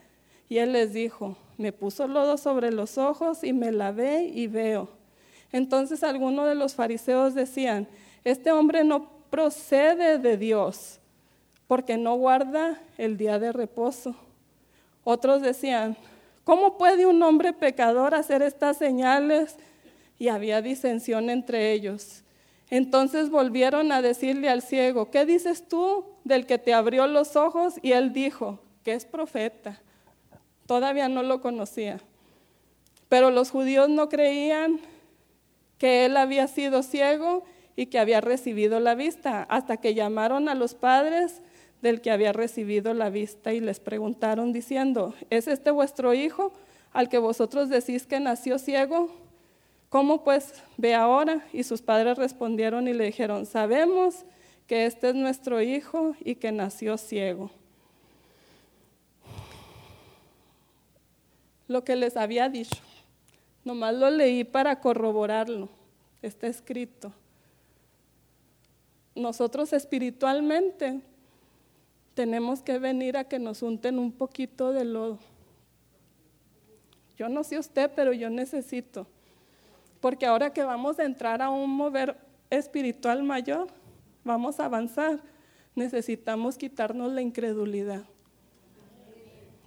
Y 0.47 0.57
él 0.57 0.73
les 0.73 0.93
dijo, 0.93 1.37
me 1.57 1.71
puso 1.71 2.07
lodo 2.07 2.37
sobre 2.37 2.71
los 2.71 2.97
ojos 2.97 3.43
y 3.43 3.53
me 3.53 3.71
lavé 3.71 4.23
y 4.23 4.47
veo. 4.47 4.89
Entonces 5.51 6.03
algunos 6.03 6.47
de 6.47 6.55
los 6.55 6.73
fariseos 6.73 7.35
decían, 7.35 7.87
este 8.23 8.51
hombre 8.51 8.83
no 8.83 9.09
procede 9.29 10.17
de 10.17 10.37
Dios 10.37 10.99
porque 11.67 11.97
no 11.97 12.15
guarda 12.15 12.79
el 12.97 13.17
día 13.17 13.37
de 13.37 13.51
reposo. 13.51 14.15
Otros 15.03 15.41
decían, 15.41 15.95
¿cómo 16.43 16.77
puede 16.77 17.05
un 17.05 17.21
hombre 17.21 17.53
pecador 17.53 18.15
hacer 18.15 18.41
estas 18.41 18.77
señales? 18.77 19.57
Y 20.19 20.27
había 20.27 20.61
disensión 20.61 21.29
entre 21.29 21.71
ellos. 21.71 22.23
Entonces 22.69 23.31
volvieron 23.31 23.91
a 23.91 24.03
decirle 24.03 24.49
al 24.49 24.61
ciego, 24.61 25.09
¿qué 25.09 25.25
dices 25.25 25.67
tú 25.67 26.05
del 26.23 26.45
que 26.45 26.59
te 26.59 26.73
abrió 26.73 27.07
los 27.07 27.35
ojos? 27.35 27.75
Y 27.81 27.93
él 27.93 28.13
dijo, 28.13 28.59
que 28.83 28.93
es 28.93 29.05
profeta. 29.05 29.81
Todavía 30.67 31.09
no 31.09 31.23
lo 31.23 31.41
conocía. 31.41 31.99
Pero 33.07 33.31
los 33.31 33.49
judíos 33.49 33.89
no 33.89 34.07
creían 34.07 34.79
que 35.79 36.05
él 36.05 36.15
había 36.15 36.47
sido 36.47 36.83
ciego 36.83 37.43
y 37.75 37.87
que 37.87 37.97
había 37.97 38.21
recibido 38.21 38.79
la 38.79 38.93
vista, 38.93 39.43
hasta 39.43 39.77
que 39.77 39.93
llamaron 39.93 40.49
a 40.49 40.53
los 40.53 40.75
padres 40.75 41.41
del 41.81 42.01
que 42.01 42.11
había 42.11 42.33
recibido 42.33 42.93
la 42.93 43.09
vista 43.09 43.53
y 43.53 43.61
les 43.61 43.79
preguntaron 43.79 44.51
diciendo, 44.51 45.15
¿es 45.29 45.47
este 45.47 45.71
vuestro 45.71 46.13
hijo 46.13 46.51
al 46.91 47.07
que 47.07 47.17
vosotros 47.17 47.69
decís 47.69 48.05
que 48.05 48.19
nació 48.19 48.59
ciego? 48.59 49.09
¿Cómo 49.89 50.23
pues 50.23 50.53
ve 50.77 50.93
ahora? 50.93 51.43
Y 51.51 51.63
sus 51.63 51.81
padres 51.81 52.17
respondieron 52.17 52.87
y 52.87 52.93
le 52.93 53.05
dijeron, 53.05 53.47
sabemos 53.47 54.23
que 54.67 54.85
este 54.85 55.09
es 55.09 55.15
nuestro 55.15 55.61
hijo 55.61 56.15
y 56.23 56.35
que 56.35 56.51
nació 56.51 56.95
ciego. 56.97 57.49
Lo 61.67 61.83
que 61.83 61.95
les 61.95 62.17
había 62.17 62.49
dicho, 62.49 62.81
nomás 63.65 63.95
lo 63.95 64.09
leí 64.11 64.43
para 64.43 64.79
corroborarlo, 64.79 65.69
está 66.21 66.45
escrito. 66.45 67.11
Nosotros 69.15 69.73
espiritualmente 69.73 71.01
tenemos 72.13 72.61
que 72.61 72.77
venir 72.77 73.17
a 73.17 73.23
que 73.23 73.39
nos 73.39 73.63
unten 73.63 73.97
un 73.97 74.11
poquito 74.11 74.71
de 74.71 74.85
lodo. 74.85 75.17
Yo 77.17 77.27
no 77.27 77.43
sé 77.43 77.57
usted, 77.57 77.91
pero 77.95 78.13
yo 78.13 78.29
necesito 78.29 79.07
porque 79.99 80.25
ahora 80.25 80.53
que 80.53 80.63
vamos 80.63 80.99
a 80.99 81.05
entrar 81.05 81.41
a 81.41 81.49
un 81.49 81.69
mover 81.69 82.15
espiritual 82.49 83.23
mayor, 83.23 83.67
vamos 84.23 84.59
a 84.59 84.65
avanzar, 84.65 85.19
necesitamos 85.75 86.57
quitarnos 86.57 87.11
la 87.11 87.21
incredulidad. 87.21 88.03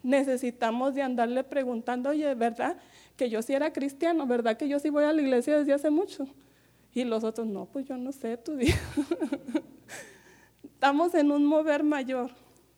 Necesitamos 0.03 0.95
de 0.95 1.03
andarle 1.03 1.45
preguntando, 1.45 2.11
oye, 2.11 2.35
¿verdad? 2.35 2.77
Que 3.17 3.31
yo 3.31 3.41
sí 3.41 3.53
era 3.53 3.73
cristiano, 3.73 4.27
¿verdad? 4.27 4.57
Que 4.57 4.69
yo 4.69 4.81
sí 4.81 4.91
voy 4.91 5.05
a 5.05 5.13
la 5.13 5.23
iglesia 5.23 5.59
desde 5.59 5.73
hace 5.73 5.91
mucho. 5.91 6.27
Y 6.93 7.05
los 7.05 7.23
otros, 7.25 7.47
no, 7.47 7.67
pues 7.67 7.87
yo 7.87 7.97
no 7.97 8.11
sé, 8.11 8.37
tú. 8.37 8.59
Estamos 10.65 11.15
en 11.15 11.31
un 11.31 11.47
mover 11.47 11.85
mayor. 11.85 12.31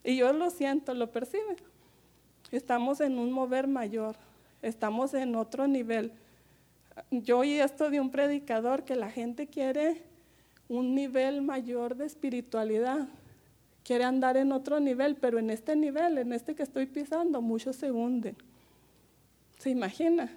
Y 0.03 0.17
yo 0.17 0.31
lo 0.33 0.51
siento, 0.51 0.93
lo 0.93 1.11
percibe. 1.11 1.55
Estamos 2.51 3.01
en 3.01 3.17
un 3.17 3.31
mover 3.31 3.67
mayor. 3.67 4.15
Estamos 4.61 5.15
en 5.15 5.35
otro 5.35 5.67
nivel 5.67 6.11
yo 7.11 7.39
oí 7.39 7.59
esto 7.59 7.89
de 7.89 7.99
un 7.99 8.09
predicador 8.09 8.83
que 8.83 8.95
la 8.95 9.11
gente 9.11 9.47
quiere 9.47 10.01
un 10.67 10.95
nivel 10.95 11.41
mayor 11.41 11.95
de 11.95 12.05
espiritualidad, 12.05 13.07
quiere 13.83 14.03
andar 14.03 14.37
en 14.37 14.51
otro 14.51 14.79
nivel, 14.79 15.15
pero 15.15 15.37
en 15.37 15.49
este 15.49 15.75
nivel, 15.75 16.17
en 16.17 16.33
este 16.33 16.55
que 16.55 16.63
estoy 16.63 16.85
pisando, 16.85 17.41
muchos 17.41 17.75
se 17.75 17.91
hunden. 17.91 18.35
¿Se 19.59 19.69
imagina? 19.69 20.31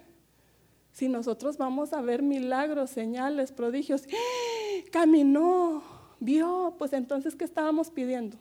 Si 0.91 1.07
nosotros 1.07 1.57
vamos 1.57 1.93
a 1.93 2.01
ver 2.01 2.21
milagros, 2.21 2.91
señales, 2.91 3.51
prodigios, 3.51 4.03
¡Ah! 4.07 4.89
caminó, 4.91 5.81
vio, 6.19 6.75
pues 6.77 6.93
entonces, 6.93 7.35
¿qué 7.35 7.45
estábamos 7.45 7.89
pidiendo? 7.89 8.37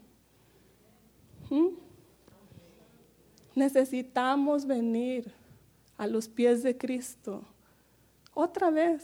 ¿Mm? 1.51 1.69
Necesitamos 3.55 4.67
venir 4.67 5.33
a 5.97 6.07
los 6.07 6.29
pies 6.29 6.63
de 6.63 6.77
Cristo 6.77 7.45
otra 8.39 8.71
vez. 8.71 9.03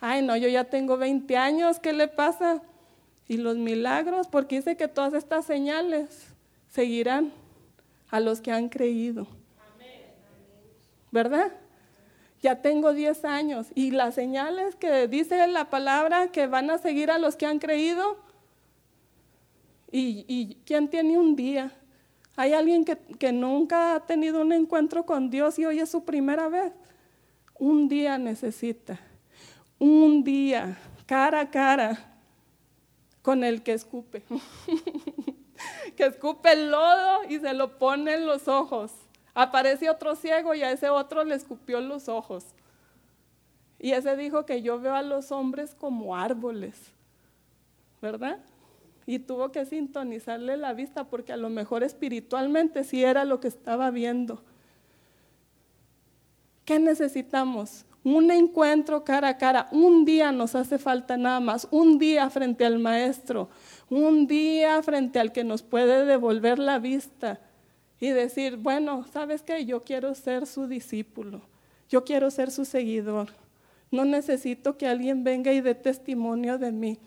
Ay, 0.00 0.22
no, 0.22 0.34
yo 0.36 0.48
ya 0.48 0.64
tengo 0.64 0.96
20 0.96 1.36
años, 1.36 1.78
¿qué 1.78 1.92
le 1.92 2.08
pasa? 2.08 2.62
Y 3.28 3.36
los 3.36 3.56
milagros, 3.56 4.26
porque 4.26 4.56
dice 4.56 4.74
que 4.74 4.88
todas 4.88 5.12
estas 5.12 5.44
señales 5.44 6.28
seguirán 6.70 7.30
a 8.10 8.20
los 8.20 8.40
que 8.40 8.50
han 8.50 8.70
creído. 8.70 9.26
¿Verdad? 11.10 11.52
Ya 12.40 12.62
tengo 12.62 12.94
10 12.94 13.22
años 13.26 13.66
y 13.74 13.90
las 13.90 14.14
señales 14.14 14.76
que 14.76 15.08
dice 15.08 15.46
la 15.46 15.68
palabra 15.68 16.28
que 16.28 16.46
van 16.46 16.70
a 16.70 16.78
seguir 16.78 17.10
a 17.10 17.18
los 17.18 17.36
que 17.36 17.44
han 17.44 17.58
creído. 17.58 18.16
¿Y, 19.90 20.56
quién 20.64 20.88
tiene 20.88 21.18
un 21.18 21.36
día? 21.36 21.70
¿Hay 22.34 22.54
alguien 22.54 22.86
que 22.86 23.30
nunca 23.30 23.94
ha 23.94 24.00
tenido 24.06 24.40
un 24.40 24.52
encuentro 24.52 25.04
con 25.04 25.28
Dios 25.28 25.58
y 25.58 25.66
hoy 25.66 25.80
es 25.80 25.90
su 25.90 26.02
primera 26.02 26.48
vez? 26.48 26.72
Un 27.62 27.88
día 27.88 28.18
necesita, 28.18 28.98
un 29.78 30.24
día, 30.24 30.76
cara 31.06 31.42
a 31.42 31.50
cara, 31.52 32.18
con 33.22 33.44
el 33.44 33.62
que 33.62 33.72
escupe, 33.72 34.24
que 35.96 36.06
escupe 36.06 36.54
el 36.54 36.72
lodo 36.72 37.20
y 37.28 37.38
se 37.38 37.54
lo 37.54 37.78
pone 37.78 38.14
en 38.14 38.26
los 38.26 38.48
ojos. 38.48 38.90
Aparece 39.32 39.88
otro 39.88 40.16
ciego 40.16 40.56
y 40.56 40.62
a 40.64 40.72
ese 40.72 40.88
otro 40.88 41.22
le 41.22 41.36
escupió 41.36 41.80
los 41.80 42.08
ojos. 42.08 42.46
Y 43.78 43.92
ese 43.92 44.16
dijo 44.16 44.44
que 44.44 44.60
yo 44.60 44.80
veo 44.80 44.96
a 44.96 45.02
los 45.02 45.30
hombres 45.30 45.76
como 45.76 46.16
árboles, 46.16 46.74
¿verdad? 48.00 48.40
Y 49.06 49.20
tuvo 49.20 49.52
que 49.52 49.66
sintonizarle 49.66 50.56
la 50.56 50.72
vista 50.72 51.04
porque 51.04 51.32
a 51.32 51.36
lo 51.36 51.48
mejor 51.48 51.84
espiritualmente 51.84 52.82
sí 52.82 53.04
era 53.04 53.24
lo 53.24 53.38
que 53.38 53.46
estaba 53.46 53.92
viendo 53.92 54.42
¿Qué 56.64 56.78
necesitamos? 56.78 57.84
Un 58.04 58.30
encuentro 58.30 59.04
cara 59.04 59.28
a 59.28 59.38
cara. 59.38 59.68
Un 59.72 60.04
día 60.04 60.32
nos 60.32 60.54
hace 60.54 60.78
falta 60.78 61.16
nada 61.16 61.40
más. 61.40 61.68
Un 61.70 61.98
día 61.98 62.28
frente 62.30 62.64
al 62.64 62.78
maestro. 62.78 63.48
Un 63.90 64.26
día 64.26 64.82
frente 64.82 65.18
al 65.18 65.32
que 65.32 65.44
nos 65.44 65.62
puede 65.62 66.04
devolver 66.04 66.58
la 66.58 66.78
vista 66.78 67.40
y 68.00 68.08
decir, 68.08 68.56
bueno, 68.56 69.06
¿sabes 69.12 69.42
qué? 69.42 69.64
Yo 69.64 69.84
quiero 69.84 70.14
ser 70.14 70.46
su 70.46 70.66
discípulo. 70.66 71.42
Yo 71.88 72.04
quiero 72.04 72.30
ser 72.30 72.50
su 72.50 72.64
seguidor. 72.64 73.28
No 73.92 74.04
necesito 74.04 74.76
que 74.76 74.88
alguien 74.88 75.22
venga 75.22 75.52
y 75.52 75.60
dé 75.60 75.74
testimonio 75.74 76.58
de 76.58 76.72
mí. 76.72 76.98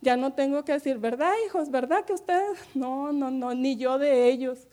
Ya 0.00 0.16
no 0.16 0.32
tengo 0.32 0.64
que 0.64 0.72
decir, 0.72 0.98
¿verdad, 0.98 1.32
hijos? 1.46 1.70
¿Verdad 1.70 2.04
que 2.04 2.14
ustedes? 2.14 2.58
No, 2.74 3.12
no, 3.12 3.30
no, 3.30 3.54
ni 3.54 3.76
yo 3.76 3.98
de 3.98 4.28
ellos. 4.28 4.66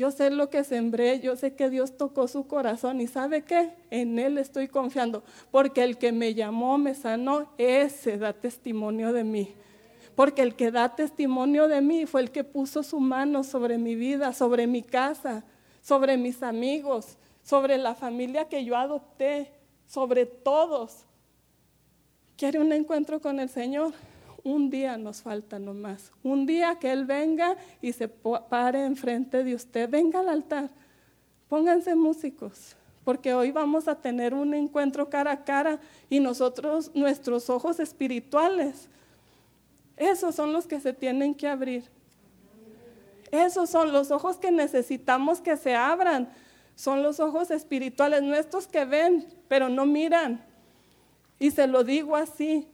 Yo 0.00 0.10
sé 0.10 0.30
lo 0.30 0.48
que 0.48 0.64
sembré, 0.64 1.20
yo 1.20 1.36
sé 1.36 1.52
que 1.52 1.68
Dios 1.68 1.98
tocó 1.98 2.26
su 2.26 2.46
corazón 2.46 3.02
y 3.02 3.06
¿sabe 3.06 3.42
qué? 3.42 3.74
En 3.90 4.18
Él 4.18 4.38
estoy 4.38 4.66
confiando, 4.66 5.22
porque 5.50 5.84
el 5.84 5.98
que 5.98 6.10
me 6.10 6.32
llamó, 6.32 6.78
me 6.78 6.94
sanó, 6.94 7.52
ese 7.58 8.16
da 8.16 8.32
testimonio 8.32 9.12
de 9.12 9.24
mí. 9.24 9.54
Porque 10.14 10.40
el 10.40 10.54
que 10.54 10.70
da 10.70 10.96
testimonio 10.96 11.68
de 11.68 11.82
mí 11.82 12.06
fue 12.06 12.22
el 12.22 12.30
que 12.30 12.44
puso 12.44 12.82
su 12.82 12.98
mano 12.98 13.44
sobre 13.44 13.76
mi 13.76 13.94
vida, 13.94 14.32
sobre 14.32 14.66
mi 14.66 14.82
casa, 14.82 15.44
sobre 15.82 16.16
mis 16.16 16.42
amigos, 16.42 17.18
sobre 17.42 17.76
la 17.76 17.94
familia 17.94 18.48
que 18.48 18.64
yo 18.64 18.78
adopté, 18.78 19.52
sobre 19.86 20.24
todos. 20.24 21.04
¿Quiere 22.38 22.58
un 22.58 22.72
encuentro 22.72 23.20
con 23.20 23.38
el 23.38 23.50
Señor? 23.50 23.92
Un 24.42 24.70
día 24.70 24.96
nos 24.96 25.22
falta 25.22 25.58
nomás. 25.58 26.12
Un 26.22 26.46
día 26.46 26.78
que 26.78 26.90
Él 26.90 27.04
venga 27.04 27.56
y 27.82 27.92
se 27.92 28.08
pare 28.08 28.84
enfrente 28.84 29.44
de 29.44 29.54
usted. 29.54 29.88
Venga 29.88 30.20
al 30.20 30.28
altar. 30.28 30.70
Pónganse 31.48 31.94
músicos. 31.94 32.76
Porque 33.04 33.34
hoy 33.34 33.50
vamos 33.50 33.88
a 33.88 33.94
tener 33.94 34.34
un 34.34 34.54
encuentro 34.54 35.08
cara 35.08 35.32
a 35.32 35.44
cara 35.44 35.80
y 36.08 36.20
nosotros, 36.20 36.90
nuestros 36.94 37.50
ojos 37.50 37.80
espirituales, 37.80 38.88
esos 39.96 40.34
son 40.34 40.52
los 40.52 40.66
que 40.66 40.80
se 40.80 40.92
tienen 40.92 41.34
que 41.34 41.46
abrir. 41.46 41.84
Esos 43.30 43.70
son 43.70 43.92
los 43.92 44.10
ojos 44.10 44.38
que 44.38 44.50
necesitamos 44.50 45.40
que 45.40 45.56
se 45.56 45.74
abran. 45.74 46.30
Son 46.74 47.02
los 47.02 47.20
ojos 47.20 47.50
espirituales 47.50 48.22
nuestros 48.22 48.66
que 48.66 48.84
ven, 48.84 49.26
pero 49.48 49.68
no 49.68 49.86
miran. 49.86 50.42
Y 51.38 51.50
se 51.50 51.66
lo 51.66 51.84
digo 51.84 52.16
así, 52.16 52.66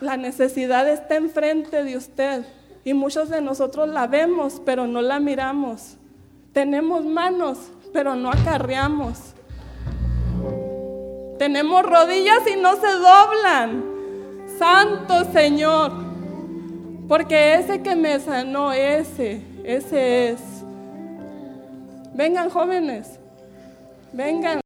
la 0.00 0.16
necesidad 0.16 0.88
está 0.88 1.16
enfrente 1.16 1.84
de 1.84 1.96
usted 1.96 2.44
y 2.84 2.94
muchos 2.94 3.28
de 3.30 3.40
nosotros 3.40 3.88
la 3.88 4.06
vemos, 4.06 4.60
pero 4.64 4.86
no 4.86 5.00
la 5.00 5.20
miramos. 5.20 5.96
Tenemos 6.52 7.04
manos, 7.04 7.58
pero 7.92 8.14
no 8.14 8.30
acarreamos. 8.30 9.34
Tenemos 11.38 11.82
rodillas 11.84 12.40
y 12.52 12.60
no 12.60 12.76
se 12.76 12.90
doblan. 12.92 13.84
Santo 14.58 15.24
Señor, 15.32 15.92
porque 17.08 17.54
ese 17.54 17.82
que 17.82 17.96
me 17.96 18.20
sanó, 18.20 18.72
ese, 18.72 19.42
ese 19.64 20.30
es. 20.30 20.40
Vengan 22.14 22.50
jóvenes, 22.50 23.18
vengan. 24.12 24.60